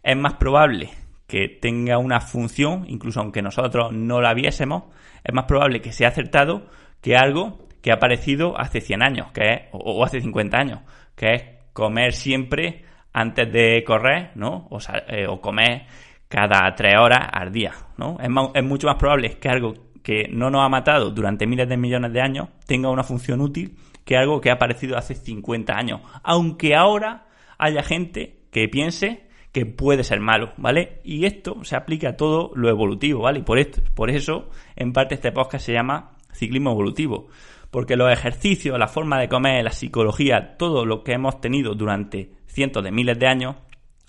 es 0.07 0.15
más 0.15 0.35
probable 0.35 0.89
que 1.27 1.49
tenga 1.49 1.97
una 1.97 2.21
función, 2.21 2.85
incluso 2.87 3.19
aunque 3.19 3.41
nosotros 3.41 3.91
no 3.91 4.21
la 4.21 4.33
viésemos, 4.33 4.83
es 5.21 5.33
más 5.33 5.43
probable 5.43 5.81
que 5.81 5.91
sea 5.91 6.07
acertado 6.07 6.67
que 7.01 7.17
algo 7.17 7.67
que 7.81 7.91
ha 7.91 7.95
aparecido 7.95 8.57
hace 8.57 8.79
100 8.79 9.03
años, 9.03 9.31
que 9.33 9.51
es, 9.51 9.61
o, 9.73 10.03
hace 10.05 10.21
50 10.21 10.57
años, 10.57 10.79
que 11.13 11.33
es 11.33 11.43
comer 11.73 12.13
siempre 12.13 12.85
antes 13.11 13.51
de 13.51 13.83
correr, 13.85 14.31
¿no? 14.35 14.67
O, 14.69 14.79
eh, 15.09 15.27
comer 15.41 15.85
cada 16.29 16.73
tres 16.73 16.95
horas 16.97 17.27
al 17.29 17.51
día, 17.51 17.73
¿no? 17.97 18.17
Es, 18.21 18.29
es 18.53 18.63
mucho 18.63 18.87
más 18.87 18.95
probable 18.95 19.37
que 19.37 19.49
algo 19.49 19.73
que 20.03 20.29
no 20.31 20.49
nos 20.49 20.63
ha 20.63 20.69
matado 20.69 21.11
durante 21.11 21.45
miles 21.45 21.67
de 21.67 21.75
millones 21.75 22.13
de 22.13 22.21
años 22.21 22.47
tenga 22.65 22.89
una 22.89 23.03
función 23.03 23.41
útil 23.41 23.77
que 24.05 24.15
algo 24.15 24.39
que 24.39 24.51
ha 24.51 24.53
aparecido 24.53 24.95
hace 24.97 25.15
50 25.15 25.73
años. 25.73 25.99
Aunque 26.23 26.75
ahora 26.75 27.25
haya 27.57 27.83
gente 27.83 28.39
que 28.51 28.69
piense 28.69 29.26
que 29.51 29.65
puede 29.65 30.03
ser 30.03 30.19
malo, 30.19 30.53
¿vale? 30.57 30.99
Y 31.03 31.25
esto 31.25 31.63
se 31.63 31.75
aplica 31.75 32.09
a 32.09 32.17
todo 32.17 32.51
lo 32.55 32.69
evolutivo, 32.69 33.21
¿vale? 33.21 33.39
Y 33.39 33.43
por, 33.43 33.59
esto, 33.59 33.81
por 33.95 34.09
eso, 34.09 34.49
en 34.75 34.93
parte, 34.93 35.15
este 35.15 35.31
podcast 35.31 35.65
se 35.65 35.73
llama 35.73 36.11
ciclismo 36.33 36.71
evolutivo. 36.71 37.27
Porque 37.71 37.95
los 37.95 38.11
ejercicios, 38.11 38.77
la 38.77 38.87
forma 38.87 39.19
de 39.19 39.27
comer, 39.27 39.63
la 39.63 39.71
psicología, 39.71 40.55
todo 40.57 40.85
lo 40.85 41.03
que 41.03 41.13
hemos 41.13 41.41
tenido 41.41 41.73
durante 41.73 42.31
cientos 42.47 42.83
de 42.83 42.91
miles 42.91 43.19
de 43.19 43.27
años, 43.27 43.55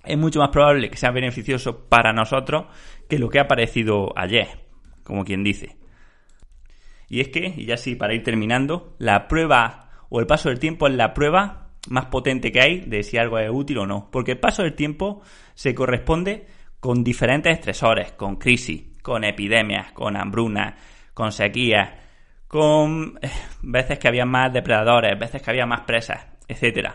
es 0.05 0.17
mucho 0.17 0.41
más 0.41 0.51
probable 0.51 0.91
que 0.91 0.97
sea 0.97 1.11
beneficioso 1.11 1.89
para 1.89 2.13
nosotros 2.13 2.67
que 3.09 3.19
lo 3.19 3.29
que 3.29 3.39
ha 3.39 3.43
aparecido 3.43 4.13
ayer, 4.17 4.49
como 5.03 5.25
quien 5.25 5.43
dice. 5.43 5.77
Y 7.09 7.21
es 7.21 7.29
que, 7.29 7.55
y 7.57 7.65
ya 7.65 7.77
sí, 7.77 7.95
para 7.95 8.15
ir 8.15 8.23
terminando, 8.23 8.95
la 8.99 9.29
prueba 9.29 9.91
o 10.09 10.21
el 10.21 10.27
paso 10.27 10.51
del 10.51 10.59
tiempo 10.59 10.87
es 10.87 10.95
la 10.95 11.15
prueba 11.15 11.68
más 11.89 12.07
potente 12.07 12.53
que 12.53 12.61
hay 12.61 12.81
de 12.81 13.03
si 13.03 13.17
algo 13.17 13.39
es 13.39 13.51
útil 13.51 13.79
o 13.79 13.87
no. 13.87 14.09
Porque 14.11 14.33
el 14.33 14.41
paso 14.41 14.63
del 14.63 14.75
tiempo 14.75 15.23
se 15.55 15.75
corresponde 15.75 16.47
con 16.81 17.03
diferentes 17.03 17.53
estresores, 17.53 18.13
con 18.13 18.37
crisis, 18.37 18.85
con 19.03 19.25
epidemias, 19.25 19.93
con 19.93 20.17
hambruna, 20.17 20.77
con 21.15 21.33
sequías, 21.33 21.91
con 22.47 23.19
eh, 23.23 23.31
veces 23.63 23.99
que 23.99 24.09
había 24.09 24.25
más 24.25 24.53
depredadores, 24.53 25.19
veces 25.19 25.43
que 25.43 25.51
había 25.51 25.67
más 25.67 25.83
presas, 25.83 26.27
etc. 26.47 26.91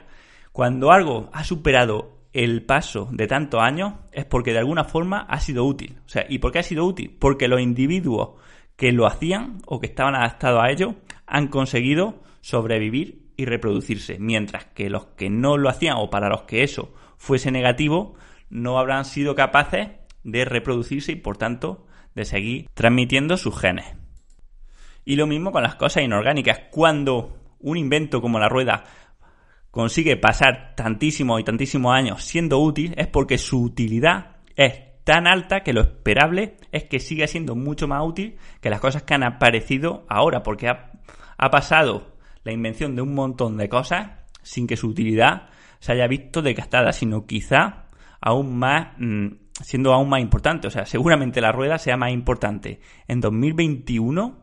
Cuando 0.52 0.92
algo 0.92 1.30
ha 1.34 1.44
superado 1.44 2.20
el 2.34 2.64
paso 2.64 3.08
de 3.12 3.28
tantos 3.28 3.62
años 3.62 3.94
es 4.12 4.26
porque 4.26 4.54
de 4.54 4.60
alguna 4.60 4.84
forma 4.84 5.20
ha 5.30 5.40
sido 5.40 5.66
útil. 5.66 6.00
O 6.06 6.10
sea, 6.10 6.26
¿y 6.28 6.40
por 6.40 6.52
qué 6.52 6.60
ha 6.60 6.64
sido 6.64 6.86
útil? 6.86 7.16
Porque 7.20 7.48
los 7.48 7.62
individuos 7.62 8.32
que 8.76 8.92
lo 8.92 9.06
hacían 9.06 9.60
o 9.68 9.80
que 9.80 9.88
estaban 9.88 10.16
adaptados 10.16 10.64
a 10.64 10.72
ello 10.72 10.96
han 11.28 11.48
conseguido 11.48 12.22
sobrevivir 12.42 13.23
y 13.44 13.46
reproducirse, 13.46 14.18
mientras 14.20 14.66
que 14.66 14.90
los 14.90 15.06
que 15.18 15.30
no 15.30 15.58
lo 15.58 15.70
hacían 15.70 15.98
o 15.98 16.10
para 16.10 16.30
los 16.30 16.44
que 16.44 16.64
eso 16.64 16.94
fuese 17.18 17.52
negativo 17.52 18.16
no 18.50 18.80
habrán 18.80 19.06
sido 19.06 19.36
capaces 19.36 19.90
de 20.24 20.46
reproducirse 20.46 21.12
y 21.12 21.16
por 21.16 21.38
tanto 21.38 21.86
de 22.16 22.26
seguir 22.26 22.70
transmitiendo 22.74 23.38
sus 23.38 23.60
genes. 23.60 23.86
Y 25.06 25.16
lo 25.16 25.28
mismo 25.28 25.52
con 25.52 25.64
las 25.64 25.76
cosas 25.76 26.04
inorgánicas. 26.04 26.62
Cuando 26.72 27.38
un 27.60 27.78
invento 27.78 28.22
como 28.22 28.40
la 28.40 28.50
rueda 28.50 28.84
consigue 29.72 30.18
pasar 30.18 30.76
tantísimos 30.76 31.40
y 31.40 31.44
tantísimos 31.44 31.94
años 31.94 32.24
siendo 32.24 32.60
útil 32.60 32.94
es 32.98 33.08
porque 33.08 33.38
su 33.38 33.62
utilidad 33.64 34.38
es 34.56 34.94
tan 35.04 35.28
alta 35.28 35.64
que 35.64 35.74
lo 35.74 35.82
esperable 35.82 36.58
es 36.72 36.86
que 36.86 37.00
siga 37.00 37.28
siendo 37.28 37.56
mucho 37.56 37.88
más 37.88 38.06
útil 38.06 38.38
que 38.62 38.70
las 38.70 38.80
cosas 38.80 39.04
que 39.04 39.14
han 39.14 39.24
aparecido 39.24 40.06
ahora, 40.08 40.44
porque 40.44 40.70
ha, 40.70 41.50
pasado 41.50 42.13
la 42.44 42.52
invención 42.52 42.96
de 42.96 43.02
un 43.02 43.14
montón 43.14 43.58
de 43.58 43.70
cosas 43.70 44.12
sin 44.42 44.68
que 44.68 44.78
su 44.78 44.88
utilidad 44.88 45.50
se 45.80 45.94
haya 45.94 46.08
visto 46.08 46.42
desgastada, 46.42 46.92
sino 46.94 47.26
quizá 47.26 47.86
aún 48.22 48.58
más, 48.58 48.94
mm, 48.98 49.28
siendo 49.62 49.94
aún 49.94 50.10
más 50.10 50.22
importante. 50.22 50.68
O 50.68 50.72
sea, 50.72 50.86
seguramente 50.86 51.42
la 51.42 51.52
rueda 51.52 51.78
sea 51.78 51.98
más 51.98 52.12
importante 52.12 52.80
en 53.08 53.20
2021, 53.20 54.38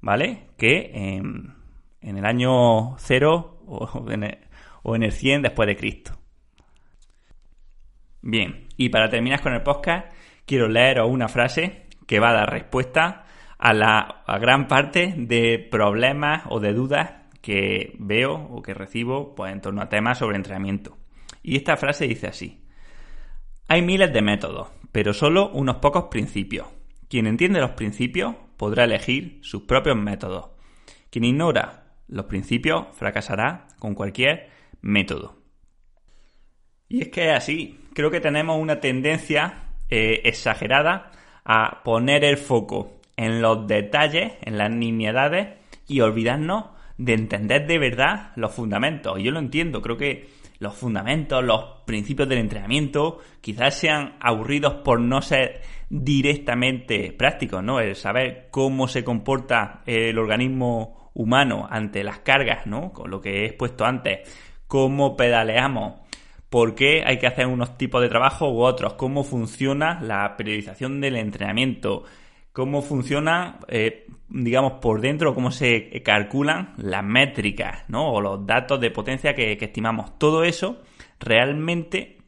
¿vale? 0.00 0.48
Que 0.56 0.90
en, 0.94 1.54
el 2.00 2.24
año 2.24 2.96
cero 2.98 3.62
o 3.66 4.10
en 4.10 4.24
el, 4.24 4.38
o 4.82 4.96
en 4.96 5.04
el 5.04 5.12
100 5.12 5.42
después 5.42 5.66
de 5.68 5.76
Cristo. 5.76 6.18
Bien, 8.22 8.68
Y 8.76 8.88
para 8.88 9.08
terminar 9.08 9.40
con 9.40 9.52
el 9.52 9.62
podcast, 9.62 10.12
quiero 10.46 10.68
leeros 10.68 11.08
una 11.10 11.28
frase 11.28 11.86
que 12.06 12.20
va 12.20 12.30
a 12.30 12.34
dar 12.34 12.50
respuesta 12.50 13.24
a 13.58 13.72
la 13.72 14.24
gran 14.40 14.66
parte 14.68 15.14
de 15.16 15.58
problemas 15.58 16.42
o 16.48 16.60
de 16.60 16.72
dudas 16.72 17.21
que 17.42 17.94
veo 17.98 18.34
o 18.34 18.62
que 18.62 18.72
recibo 18.72 19.34
pues, 19.34 19.52
en 19.52 19.60
torno 19.60 19.82
a 19.82 19.88
temas 19.90 20.18
sobre 20.18 20.36
entrenamiento. 20.36 20.96
Y 21.42 21.56
esta 21.56 21.76
frase 21.76 22.06
dice 22.06 22.28
así. 22.28 22.62
Hay 23.68 23.82
miles 23.82 24.12
de 24.12 24.22
métodos, 24.22 24.68
pero 24.92 25.12
solo 25.12 25.50
unos 25.50 25.76
pocos 25.76 26.04
principios. 26.04 26.68
Quien 27.08 27.26
entiende 27.26 27.60
los 27.60 27.72
principios 27.72 28.34
podrá 28.56 28.84
elegir 28.84 29.38
sus 29.42 29.62
propios 29.62 29.96
métodos. 29.96 30.50
Quien 31.10 31.24
ignora 31.24 31.94
los 32.08 32.26
principios 32.26 32.86
fracasará 32.92 33.66
con 33.78 33.94
cualquier 33.94 34.48
método. 34.80 35.36
Y 36.88 37.02
es 37.02 37.08
que 37.08 37.30
es 37.30 37.36
así. 37.36 37.80
Creo 37.94 38.10
que 38.10 38.20
tenemos 38.20 38.60
una 38.60 38.80
tendencia 38.80 39.64
eh, 39.88 40.20
exagerada 40.24 41.10
a 41.44 41.82
poner 41.82 42.24
el 42.24 42.36
foco 42.36 43.00
en 43.16 43.42
los 43.42 43.66
detalles, 43.66 44.32
en 44.42 44.58
las 44.58 44.70
nimiedades 44.70 45.58
y 45.88 46.00
olvidarnos 46.00 46.66
de 47.04 47.14
entender 47.14 47.66
de 47.66 47.78
verdad 47.78 48.32
los 48.36 48.52
fundamentos. 48.52 49.20
Yo 49.20 49.32
lo 49.32 49.40
entiendo, 49.40 49.82
creo 49.82 49.96
que 49.96 50.28
los 50.58 50.74
fundamentos, 50.76 51.42
los 51.42 51.64
principios 51.84 52.28
del 52.28 52.38
entrenamiento, 52.38 53.18
quizás 53.40 53.74
sean 53.74 54.14
aburridos 54.20 54.74
por 54.84 55.00
no 55.00 55.20
ser 55.20 55.62
directamente 55.88 57.12
prácticos, 57.12 57.62
¿no? 57.64 57.80
El 57.80 57.96
saber 57.96 58.46
cómo 58.50 58.86
se 58.86 59.02
comporta 59.02 59.82
el 59.86 60.16
organismo 60.16 61.10
humano 61.14 61.66
ante 61.68 62.04
las 62.04 62.20
cargas, 62.20 62.66
¿no? 62.66 62.92
Con 62.92 63.10
lo 63.10 63.20
que 63.20 63.40
he 63.40 63.46
expuesto 63.46 63.84
antes, 63.84 64.20
cómo 64.68 65.16
pedaleamos, 65.16 65.94
por 66.48 66.76
qué 66.76 67.02
hay 67.04 67.18
que 67.18 67.26
hacer 67.26 67.46
unos 67.46 67.76
tipos 67.76 68.00
de 68.00 68.08
trabajo 68.08 68.48
u 68.52 68.60
otros, 68.60 68.94
cómo 68.94 69.24
funciona 69.24 70.00
la 70.00 70.36
periodización 70.36 71.00
del 71.00 71.16
entrenamiento, 71.16 72.04
cómo 72.52 72.82
funciona, 72.82 73.58
eh, 73.68 74.06
digamos, 74.28 74.74
por 74.74 75.00
dentro, 75.00 75.34
cómo 75.34 75.50
se 75.50 76.02
calculan 76.04 76.74
las 76.76 77.04
métricas, 77.04 77.84
¿no? 77.88 78.12
O 78.12 78.20
los 78.20 78.46
datos 78.46 78.80
de 78.80 78.90
potencia 78.90 79.34
que, 79.34 79.52
estimamos. 79.60 80.18
Todo 80.18 80.44
eso 80.44 80.82
realmente, 81.18 82.18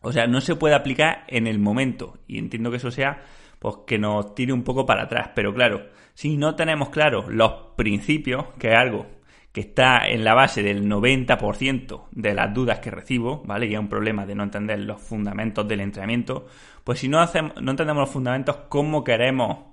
o 0.00 0.12
sea, 0.12 0.26
no 0.26 0.40
se 0.40 0.56
puede 0.56 0.74
aplicar 0.74 1.24
en 1.28 1.46
el 1.46 1.58
momento. 1.58 2.18
Y 2.26 2.38
entiendo 2.38 2.70
que 2.70 2.76
eso 2.76 2.90
sea, 2.90 3.22
pues, 3.58 3.76
que 3.86 3.98
nos 3.98 4.34
tire 4.34 4.52
un 4.52 4.62
poco 4.62 4.86
para 4.86 5.04
atrás. 5.04 5.30
Pero 5.34 5.52
claro, 5.54 5.86
si 6.14 6.36
no 6.36 6.54
tenemos 6.54 6.90
claros 6.90 7.28
los 7.28 7.52
principios, 7.76 8.46
que 8.58 8.68
es 8.68 8.76
algo 8.76 9.06
que 9.52 9.60
está 9.60 10.08
en 10.08 10.24
la 10.24 10.32
base 10.32 10.62
del 10.62 10.88
90% 10.88 12.04
de 12.10 12.34
las 12.34 12.54
dudas 12.54 12.78
que 12.78 12.90
recibo, 12.90 13.42
¿vale? 13.44 13.66
Y 13.66 13.74
es 13.74 13.80
un 13.80 13.88
problema 13.88 14.24
de 14.24 14.34
no 14.34 14.44
entender 14.44 14.80
los 14.80 15.00
fundamentos 15.00 15.68
del 15.68 15.80
entrenamiento, 15.80 16.46
pues 16.84 17.00
si 17.00 17.08
no, 17.08 17.20
hacemos, 17.20 17.60
no 17.60 17.70
entendemos 17.70 18.00
los 18.00 18.10
fundamentos, 18.10 18.56
¿cómo 18.70 19.04
queremos 19.04 19.71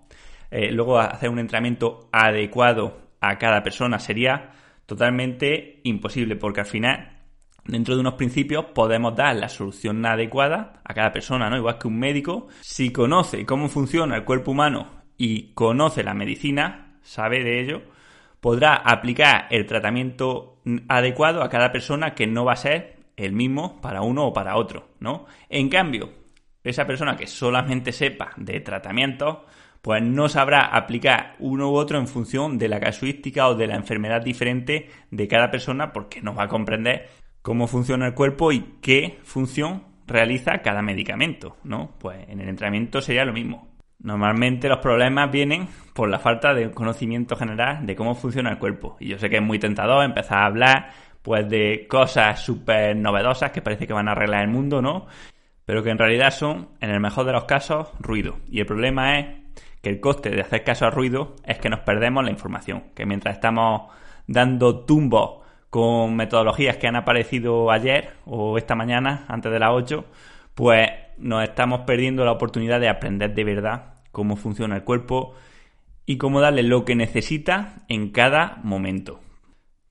eh, 0.51 0.71
luego 0.71 0.99
hacer 0.99 1.29
un 1.29 1.39
entrenamiento 1.39 2.09
adecuado 2.11 2.99
a 3.21 3.37
cada 3.37 3.63
persona 3.63 3.99
sería 3.99 4.51
totalmente 4.85 5.81
imposible 5.83 6.35
porque 6.35 6.61
al 6.61 6.65
final 6.65 7.19
dentro 7.65 7.93
de 7.93 8.01
unos 8.01 8.15
principios 8.15 8.65
podemos 8.65 9.15
dar 9.15 9.35
la 9.35 9.49
solución 9.49 10.05
adecuada 10.05 10.81
a 10.83 10.93
cada 10.93 11.11
persona, 11.11 11.49
¿no? 11.49 11.57
Igual 11.57 11.77
que 11.77 11.87
un 11.87 11.99
médico, 11.99 12.47
si 12.61 12.91
conoce 12.91 13.45
cómo 13.45 13.69
funciona 13.69 14.15
el 14.15 14.23
cuerpo 14.23 14.51
humano 14.51 14.87
y 15.17 15.53
conoce 15.53 16.03
la 16.03 16.13
medicina, 16.13 16.97
sabe 17.03 17.43
de 17.43 17.61
ello, 17.61 17.81
podrá 18.39 18.75
aplicar 18.75 19.47
el 19.51 19.65
tratamiento 19.65 20.61
adecuado 20.87 21.43
a 21.43 21.49
cada 21.49 21.71
persona 21.71 22.15
que 22.15 22.27
no 22.27 22.45
va 22.45 22.53
a 22.53 22.57
ser 22.57 22.97
el 23.17 23.33
mismo 23.33 23.81
para 23.81 24.01
uno 24.01 24.27
o 24.27 24.33
para 24.33 24.55
otro, 24.55 24.89
¿no? 24.99 25.25
En 25.49 25.69
cambio, 25.69 26.09
esa 26.63 26.85
persona 26.85 27.15
que 27.15 27.27
solamente 27.27 27.91
sepa 27.91 28.31
de 28.37 28.61
tratamientos, 28.61 29.39
pues 29.81 30.03
no 30.03 30.27
sabrá 30.29 30.65
aplicar 30.65 31.35
uno 31.39 31.71
u 31.71 31.75
otro 31.75 31.99
en 31.99 32.07
función 32.07 32.57
de 32.57 32.67
la 32.67 32.79
casuística 32.79 33.47
o 33.47 33.55
de 33.55 33.67
la 33.67 33.75
enfermedad 33.75 34.21
diferente 34.21 34.89
de 35.11 35.27
cada 35.27 35.49
persona 35.51 35.93
porque 35.93 36.21
no 36.21 36.35
va 36.35 36.43
a 36.43 36.47
comprender 36.49 37.07
cómo 37.41 37.67
funciona 37.67 38.07
el 38.07 38.13
cuerpo 38.13 38.51
y 38.51 38.77
qué 38.81 39.19
función 39.23 39.83
realiza 40.05 40.61
cada 40.61 40.81
medicamento, 40.81 41.57
¿no? 41.63 41.95
Pues 41.99 42.27
en 42.27 42.41
el 42.41 42.49
entrenamiento 42.49 43.01
sería 43.01 43.25
lo 43.25 43.33
mismo. 43.33 43.69
Normalmente 43.99 44.69
los 44.69 44.79
problemas 44.79 45.29
vienen 45.29 45.67
por 45.93 46.09
la 46.09 46.19
falta 46.19 46.53
de 46.53 46.71
conocimiento 46.71 47.35
general 47.35 47.85
de 47.85 47.95
cómo 47.95 48.15
funciona 48.15 48.51
el 48.51 48.57
cuerpo. 48.57 48.97
Y 48.99 49.09
yo 49.09 49.17
sé 49.17 49.29
que 49.29 49.37
es 49.37 49.41
muy 49.41 49.59
tentador 49.59 50.03
empezar 50.03 50.39
a 50.39 50.45
hablar 50.45 50.91
pues 51.21 51.49
de 51.49 51.85
cosas 51.89 52.39
súper 52.39 52.95
novedosas 52.95 53.51
que 53.51 53.61
parece 53.61 53.85
que 53.85 53.93
van 53.93 54.07
a 54.07 54.13
arreglar 54.13 54.43
el 54.43 54.49
mundo, 54.49 54.81
¿no? 54.81 55.05
Pero 55.65 55.83
que 55.83 55.89
en 55.89 55.97
realidad 55.97 56.31
son, 56.31 56.69
en 56.79 56.89
el 56.89 56.99
mejor 56.99 57.25
de 57.25 57.33
los 57.33 57.43
casos, 57.43 57.89
ruido. 57.99 58.37
Y 58.49 58.61
el 58.61 58.65
problema 58.65 59.19
es 59.19 59.25
que 59.81 59.89
el 59.89 59.99
coste 59.99 60.29
de 60.29 60.41
hacer 60.41 60.63
caso 60.63 60.85
al 60.85 60.91
ruido 60.91 61.35
es 61.45 61.57
que 61.59 61.69
nos 61.69 61.81
perdemos 61.81 62.23
la 62.23 62.31
información, 62.31 62.85
que 62.95 63.05
mientras 63.05 63.35
estamos 63.35 63.91
dando 64.27 64.85
tumbos 64.85 65.39
con 65.69 66.15
metodologías 66.15 66.77
que 66.77 66.87
han 66.87 66.95
aparecido 66.95 67.71
ayer 67.71 68.13
o 68.25 68.57
esta 68.57 68.75
mañana, 68.75 69.25
antes 69.27 69.51
de 69.51 69.59
las 69.59 69.71
8, 69.71 70.05
pues 70.55 70.89
nos 71.17 71.43
estamos 71.43 71.81
perdiendo 71.81 72.25
la 72.25 72.31
oportunidad 72.31 72.79
de 72.79 72.89
aprender 72.89 73.33
de 73.33 73.43
verdad 73.43 73.93
cómo 74.11 74.35
funciona 74.35 74.75
el 74.75 74.83
cuerpo 74.83 75.35
y 76.05 76.17
cómo 76.17 76.41
darle 76.41 76.63
lo 76.63 76.85
que 76.85 76.95
necesita 76.95 77.85
en 77.87 78.09
cada 78.09 78.59
momento. 78.63 79.19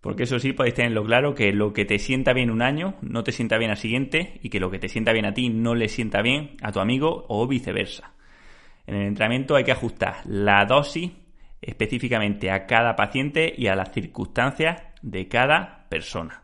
Porque 0.00 0.24
eso 0.24 0.38
sí, 0.38 0.52
podéis 0.52 0.74
tenerlo 0.74 1.04
claro, 1.04 1.34
que 1.34 1.52
lo 1.52 1.72
que 1.72 1.84
te 1.84 1.98
sienta 1.98 2.32
bien 2.32 2.50
un 2.50 2.62
año 2.62 2.94
no 3.02 3.24
te 3.24 3.32
sienta 3.32 3.58
bien 3.58 3.70
al 3.70 3.76
siguiente 3.76 4.38
y 4.42 4.48
que 4.48 4.60
lo 4.60 4.70
que 4.70 4.78
te 4.78 4.88
sienta 4.88 5.12
bien 5.12 5.26
a 5.26 5.34
ti 5.34 5.48
no 5.48 5.74
le 5.74 5.88
sienta 5.88 6.22
bien 6.22 6.56
a 6.62 6.72
tu 6.72 6.80
amigo 6.80 7.24
o 7.28 7.46
viceversa. 7.46 8.14
En 8.88 8.94
el 8.94 9.06
entrenamiento 9.06 9.54
hay 9.54 9.64
que 9.64 9.72
ajustar 9.72 10.22
la 10.24 10.64
dosis 10.64 11.12
específicamente 11.60 12.50
a 12.50 12.64
cada 12.66 12.96
paciente 12.96 13.52
y 13.54 13.66
a 13.66 13.76
las 13.76 13.92
circunstancias 13.92 14.80
de 15.02 15.28
cada 15.28 15.86
persona. 15.90 16.42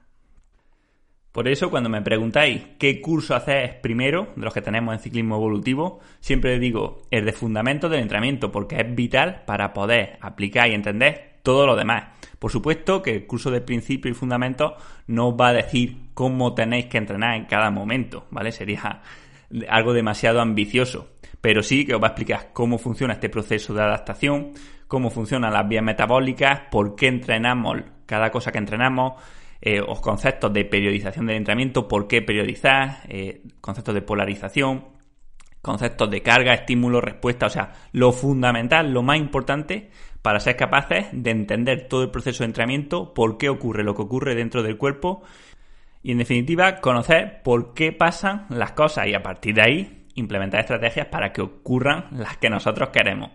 Por 1.32 1.48
eso, 1.48 1.70
cuando 1.70 1.88
me 1.88 2.02
preguntáis 2.02 2.60
qué 2.78 3.00
curso 3.00 3.34
hacer 3.34 3.80
primero 3.80 4.28
de 4.36 4.42
los 4.42 4.52
que 4.52 4.60
tenemos 4.60 4.92
en 4.92 5.00
ciclismo 5.00 5.36
evolutivo, 5.36 6.00
siempre 6.20 6.58
digo 6.58 7.00
el 7.10 7.24
de 7.24 7.32
fundamentos 7.32 7.90
del 7.90 8.00
entrenamiento, 8.00 8.52
porque 8.52 8.76
es 8.76 8.94
vital 8.94 9.44
para 9.46 9.72
poder 9.72 10.18
aplicar 10.20 10.68
y 10.68 10.74
entender 10.74 11.38
todo 11.42 11.66
lo 11.66 11.74
demás. 11.76 12.08
Por 12.38 12.52
supuesto 12.52 13.00
que 13.00 13.14
el 13.14 13.26
curso 13.26 13.50
de 13.50 13.62
principio 13.62 14.10
y 14.10 14.14
fundamentos 14.14 14.74
no 15.06 15.34
va 15.34 15.48
a 15.48 15.54
decir 15.54 16.10
cómo 16.12 16.52
tenéis 16.52 16.86
que 16.86 16.98
entrenar 16.98 17.36
en 17.36 17.46
cada 17.46 17.70
momento, 17.70 18.26
¿vale? 18.30 18.52
Sería 18.52 19.00
algo 19.70 19.94
demasiado 19.94 20.42
ambicioso 20.42 21.13
pero 21.44 21.62
sí 21.62 21.84
que 21.84 21.94
os 21.94 22.02
va 22.02 22.06
a 22.06 22.10
explicar 22.12 22.54
cómo 22.54 22.78
funciona 22.78 23.12
este 23.12 23.28
proceso 23.28 23.74
de 23.74 23.82
adaptación, 23.82 24.52
cómo 24.88 25.10
funcionan 25.10 25.52
las 25.52 25.68
vías 25.68 25.84
metabólicas, 25.84 26.62
por 26.70 26.96
qué 26.96 27.08
entrenamos 27.08 27.82
cada 28.06 28.30
cosa 28.30 28.50
que 28.50 28.56
entrenamos, 28.56 29.22
eh, 29.60 29.76
los 29.76 30.00
conceptos 30.00 30.54
de 30.54 30.64
periodización 30.64 31.26
del 31.26 31.36
entrenamiento, 31.36 31.86
por 31.86 32.08
qué 32.08 32.22
periodizar, 32.22 33.00
eh, 33.08 33.42
conceptos 33.60 33.94
de 33.94 34.00
polarización, 34.00 34.86
conceptos 35.60 36.10
de 36.10 36.22
carga, 36.22 36.54
estímulo, 36.54 37.02
respuesta, 37.02 37.44
o 37.44 37.50
sea, 37.50 37.72
lo 37.92 38.12
fundamental, 38.12 38.90
lo 38.90 39.02
más 39.02 39.18
importante 39.18 39.90
para 40.22 40.40
ser 40.40 40.56
capaces 40.56 41.08
de 41.12 41.30
entender 41.30 41.88
todo 41.88 42.04
el 42.04 42.10
proceso 42.10 42.42
de 42.42 42.46
entrenamiento, 42.46 43.12
por 43.12 43.36
qué 43.36 43.50
ocurre 43.50 43.84
lo 43.84 43.94
que 43.94 44.00
ocurre 44.00 44.34
dentro 44.34 44.62
del 44.62 44.78
cuerpo 44.78 45.22
y 46.02 46.12
en 46.12 46.18
definitiva 46.18 46.80
conocer 46.80 47.42
por 47.44 47.74
qué 47.74 47.92
pasan 47.92 48.46
las 48.48 48.72
cosas. 48.72 49.08
Y 49.08 49.14
a 49.14 49.22
partir 49.22 49.56
de 49.56 49.62
ahí 49.62 50.03
implementar 50.14 50.60
estrategias 50.60 51.06
para 51.06 51.32
que 51.32 51.42
ocurran 51.42 52.06
las 52.12 52.36
que 52.36 52.50
nosotros 52.50 52.90
queremos. 52.90 53.30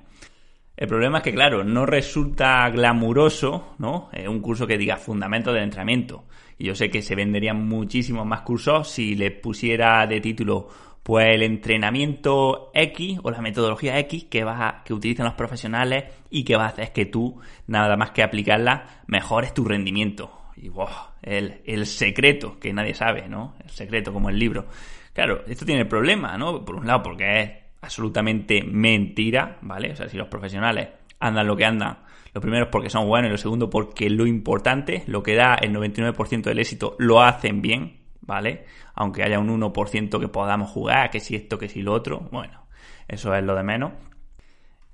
El 0.79 0.87
problema 0.87 1.17
es 1.17 1.25
que, 1.25 1.33
claro, 1.33 1.65
no 1.65 1.85
resulta 1.85 2.69
glamuroso, 2.69 3.75
¿no? 3.79 4.09
un 4.29 4.39
curso 4.39 4.65
que 4.65 4.77
diga 4.77 4.95
fundamentos 4.95 5.53
del 5.53 5.63
entrenamiento. 5.63 6.23
Y 6.57 6.67
yo 6.67 6.75
sé 6.75 6.89
que 6.89 7.01
se 7.01 7.15
venderían 7.15 7.67
muchísimos 7.67 8.25
más 8.25 8.41
cursos 8.41 8.89
si 8.89 9.15
le 9.15 9.31
pusiera 9.31 10.07
de 10.07 10.21
título, 10.21 10.69
pues 11.03 11.35
el 11.35 11.43
entrenamiento 11.43 12.71
X 12.73 13.19
o 13.23 13.29
la 13.29 13.41
metodología 13.41 13.99
X 13.99 14.25
que 14.25 14.45
va 14.45 14.81
que 14.85 14.93
utilizan 14.93 15.25
los 15.25 15.35
profesionales 15.35 16.05
y 16.29 16.45
que 16.45 16.55
va 16.55 16.65
a 16.65 16.69
hacer 16.69 16.93
que 16.93 17.05
tú, 17.05 17.39
nada 17.67 17.97
más 17.97 18.11
que 18.11 18.23
aplicarla, 18.23 19.03
mejores 19.05 19.53
tu 19.53 19.65
rendimiento. 19.65 20.38
Y 20.61 20.69
wow, 20.69 20.87
el, 21.21 21.61
el 21.65 21.85
secreto 21.85 22.59
que 22.59 22.73
nadie 22.73 22.93
sabe, 22.93 23.27
¿no? 23.29 23.55
El 23.63 23.69
secreto 23.69 24.11
como 24.11 24.29
el 24.29 24.37
libro. 24.37 24.67
Claro, 25.13 25.43
esto 25.47 25.65
tiene 25.65 25.81
el 25.81 25.87
problema, 25.87 26.37
¿no? 26.37 26.65
Por 26.65 26.75
un 26.75 26.85
lado, 26.85 27.03
porque 27.03 27.39
es 27.39 27.51
absolutamente 27.81 28.63
mentira, 28.63 29.57
¿vale? 29.61 29.91
O 29.91 29.95
sea, 29.95 30.09
si 30.09 30.17
los 30.17 30.27
profesionales 30.27 30.89
andan 31.19 31.47
lo 31.47 31.55
que 31.55 31.65
andan, 31.65 31.99
lo 32.33 32.41
primero 32.41 32.65
es 32.65 32.71
porque 32.71 32.89
son 32.89 33.07
buenos 33.07 33.29
y 33.29 33.31
lo 33.31 33.37
segundo 33.37 33.69
porque 33.69 34.09
lo 34.09 34.27
importante, 34.27 35.03
lo 35.07 35.23
que 35.23 35.35
da 35.35 35.55
el 35.55 35.73
99% 35.73 36.43
del 36.43 36.59
éxito, 36.59 36.95
lo 36.99 37.21
hacen 37.21 37.61
bien, 37.61 38.01
¿vale? 38.21 38.65
Aunque 38.95 39.23
haya 39.23 39.39
un 39.39 39.49
1% 39.49 40.19
que 40.19 40.27
podamos 40.27 40.69
jugar, 40.69 41.09
que 41.09 41.21
si 41.21 41.35
esto, 41.35 41.57
que 41.57 41.69
si 41.69 41.81
lo 41.81 41.93
otro, 41.93 42.27
bueno, 42.31 42.67
eso 43.07 43.33
es 43.33 43.43
lo 43.43 43.55
de 43.55 43.63
menos. 43.63 43.93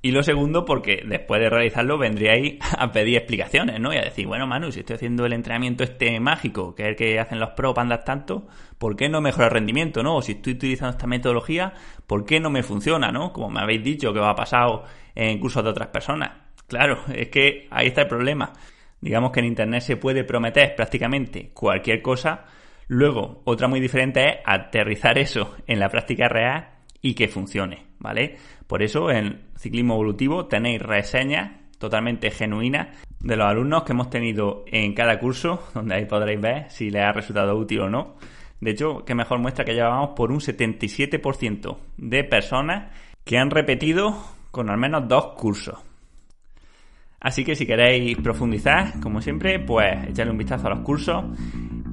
Y 0.06 0.12
lo 0.12 0.22
segundo, 0.22 0.66
porque 0.66 1.02
después 1.04 1.42
de 1.42 1.50
realizarlo 1.50 1.98
vendríais 1.98 2.60
a 2.78 2.92
pedir 2.92 3.18
explicaciones, 3.18 3.80
¿no? 3.80 3.92
Y 3.92 3.98
a 3.98 4.04
decir, 4.04 4.28
bueno, 4.28 4.46
Manu, 4.46 4.72
si 4.72 4.82
estoy 4.82 4.98
haciendo 4.98 5.26
el 5.26 5.34
entrenamiento 5.34 5.84
este 5.84 6.20
mágico, 6.20 6.76
que 6.76 6.84
es 6.84 6.90
el 6.90 6.96
que 6.96 7.20
hacen 7.20 7.40
los 7.40 7.54
pros 7.54 7.74
para 7.74 7.86
andar 7.86 8.04
tanto, 8.04 8.46
¿por 8.78 8.96
qué 8.96 9.10
no 9.10 9.20
mejora 9.20 9.46
el 9.48 9.54
rendimiento, 9.54 10.04
no? 10.04 10.18
O 10.18 10.22
si 10.22 10.34
estoy 10.34 10.54
utilizando 10.54 10.92
esta 10.92 11.08
metodología, 11.08 11.74
¿por 12.06 12.24
qué 12.24 12.40
no 12.40 12.52
me 12.52 12.62
funciona, 12.62 13.12
no? 13.12 13.34
Como 13.34 13.50
me 13.50 13.62
habéis 13.62 13.84
dicho 13.84 14.14
que 14.14 14.20
va 14.20 14.30
a 14.30 14.36
pasado 14.36 14.84
en 15.16 15.40
cursos 15.40 15.64
de 15.64 15.72
otras 15.72 15.88
personas. 15.88 16.34
Claro, 16.68 17.00
es 17.12 17.30
que 17.30 17.68
ahí 17.72 17.88
está 17.88 18.04
el 18.04 18.08
problema. 18.08 18.54
Digamos 19.02 19.32
que 19.32 19.40
en 19.40 19.48
Internet 19.48 19.82
se 19.82 19.98
puede 19.98 20.24
prometer 20.24 20.76
prácticamente 20.76 21.50
cualquier 21.52 22.04
cosa. 22.04 22.46
Luego, 22.90 23.42
otra 23.46 23.68
muy 23.68 23.80
diferente 23.80 24.24
es 24.24 24.36
aterrizar 24.46 25.18
eso 25.18 25.56
en 25.66 25.80
la 25.80 25.90
práctica 25.90 26.30
real 26.30 26.76
y 27.02 27.16
que 27.16 27.28
funcione, 27.28 27.85
¿vale? 28.00 28.38
Por 28.68 28.84
eso 28.84 29.10
en 29.12 29.42
Ciclismo 29.58 29.96
Evolutivo 29.96 30.46
tenéis 30.46 30.82
reseñas 30.82 31.52
totalmente 31.78 32.32
genuinas 32.32 32.98
de 33.20 33.36
los 33.36 33.48
alumnos 33.48 33.84
que 33.84 33.94
hemos 33.94 34.10
tenido 34.10 34.64
en 34.68 34.94
cada 34.94 35.20
curso, 35.20 35.68
donde 35.74 35.96
ahí 35.96 36.06
podréis 36.06 36.42
ver 36.42 36.70
si 36.70 36.90
les 36.90 37.04
ha 37.04 37.12
resultado 37.12 37.56
útil 37.58 37.82
o 37.82 37.90
no. 37.90 38.16
De 38.62 38.72
hecho, 38.72 39.04
que 39.04 39.16
mejor 39.16 39.40
muestra 39.40 39.66
que 39.66 39.74
llevamos 39.74 40.12
por 40.16 40.32
un 40.32 40.40
77% 40.40 41.78
de 41.98 42.24
personas 42.24 42.92
que 43.24 43.38
han 43.38 43.50
repetido 43.50 44.16
con 44.52 44.70
al 44.70 44.78
menos 44.78 45.08
dos 45.08 45.34
cursos. 45.34 45.78
Así 47.20 47.44
que 47.44 47.56
si 47.56 47.66
queréis 47.66 48.18
profundizar, 48.18 49.00
como 49.02 49.20
siempre, 49.20 49.60
pues 49.60 50.08
echarle 50.08 50.32
un 50.32 50.38
vistazo 50.38 50.68
a 50.68 50.70
los 50.70 50.80
cursos 50.82 51.26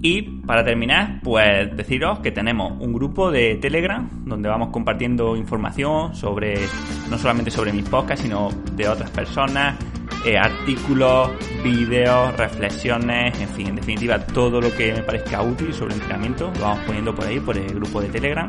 y 0.02 0.22
para 0.22 0.64
terminar, 0.64 1.20
pues 1.22 1.74
deciros 1.76 2.18
que 2.18 2.32
tenemos 2.32 2.72
un 2.80 2.92
grupo 2.92 3.30
de 3.30 3.54
Telegram 3.56 4.08
donde 4.24 4.48
vamos 4.48 4.70
compartiendo 4.70 5.36
información 5.36 6.14
sobre, 6.16 6.56
no 7.08 7.16
solamente 7.16 7.52
sobre 7.52 7.72
mis 7.72 7.88
podcasts, 7.88 8.24
sino 8.24 8.50
de 8.74 8.88
otras 8.88 9.10
personas, 9.10 9.78
eh, 10.26 10.36
artículos, 10.36 11.30
vídeos, 11.62 12.36
reflexiones, 12.36 13.40
en 13.40 13.48
fin, 13.48 13.68
en 13.68 13.76
definitiva, 13.76 14.18
todo 14.18 14.60
lo 14.60 14.74
que 14.74 14.92
me 14.92 15.02
parezca 15.02 15.40
útil 15.40 15.72
sobre 15.72 15.94
entrenamiento 15.94 16.52
lo 16.58 16.62
vamos 16.62 16.84
poniendo 16.84 17.14
por 17.14 17.24
ahí, 17.24 17.38
por 17.38 17.56
el 17.56 17.72
grupo 17.72 18.00
de 18.00 18.08
Telegram. 18.08 18.48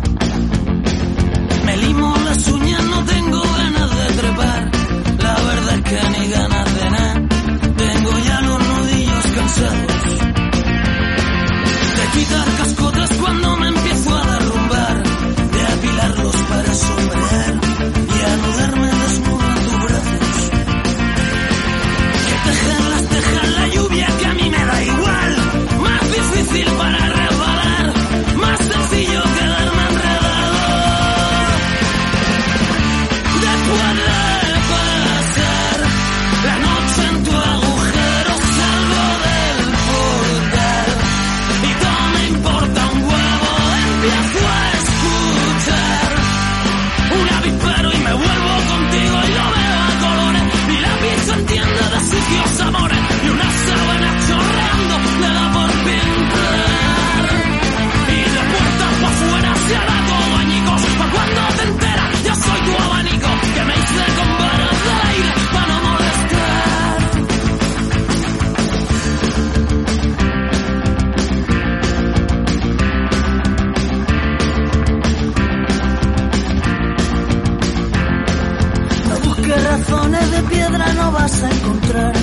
Busques 79.51 79.69
razones 79.69 80.31
de 80.31 80.43
piedra, 80.43 80.93
no 80.93 81.11
vas 81.11 81.43
a 81.43 81.49
encontrar 81.49 82.13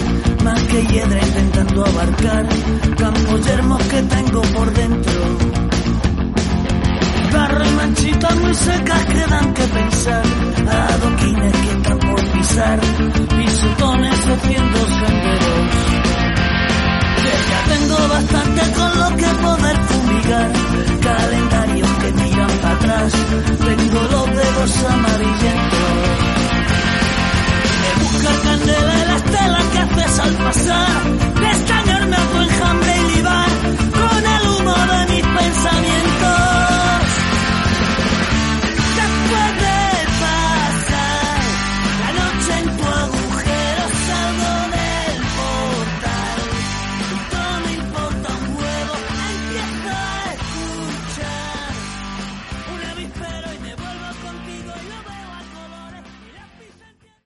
más 0.45 0.63
que 0.63 0.87
hiedra 0.87 1.21
intentando 1.21 1.85
abarcar 1.85 2.47
campos 2.97 3.47
yermos 3.47 3.83
que 3.83 4.03
tengo 4.03 4.41
por 4.41 4.73
dentro. 4.73 5.13
Barro 7.33 7.65
y 7.67 7.71
manchitas 7.73 8.37
muy 8.37 8.55
secas 8.55 9.05
que 9.05 9.27
dan 9.27 9.55
que 9.55 9.63
pensar, 9.63 10.23
adoquines 10.71 11.53
que 11.53 11.71
están 11.71 11.99
por 11.99 12.31
pisar, 12.31 12.81
pisotones 12.81 14.27
haciendo 14.27 14.79
senderos. 14.79 15.69
Que 17.25 17.35
ya 17.51 17.77
tengo 17.77 18.09
bastante 18.09 18.73
con 18.73 19.01
lo 19.01 19.17
que 19.17 19.29
poder 19.47 19.77
fumigar, 19.77 20.53
calendarios 21.03 21.91
que 21.91 22.13
miran 22.13 22.51
para 22.63 22.75
atrás, 22.75 23.13
tengo 23.59 24.03
los 24.13 24.27
dedos 24.29 24.85
amarillentos 24.85 26.28
buscar 28.13 28.41
candela 28.43 28.95
en 29.03 29.09
la 29.09 29.17
estela 29.17 29.61
que 29.73 29.79
haces 29.79 30.19
al 30.21 30.35
pasar, 30.37 31.03
descañarme 31.41 32.17
a 32.17 32.25
tu 32.31 32.39
enjambre 32.39 32.97
y 32.97 33.17
libar 33.17 33.49
con 34.01 34.27
el 34.35 34.49
humo 34.49 34.75
de 34.93 35.15
mis 35.15 35.27
pensamientos. 35.27 35.98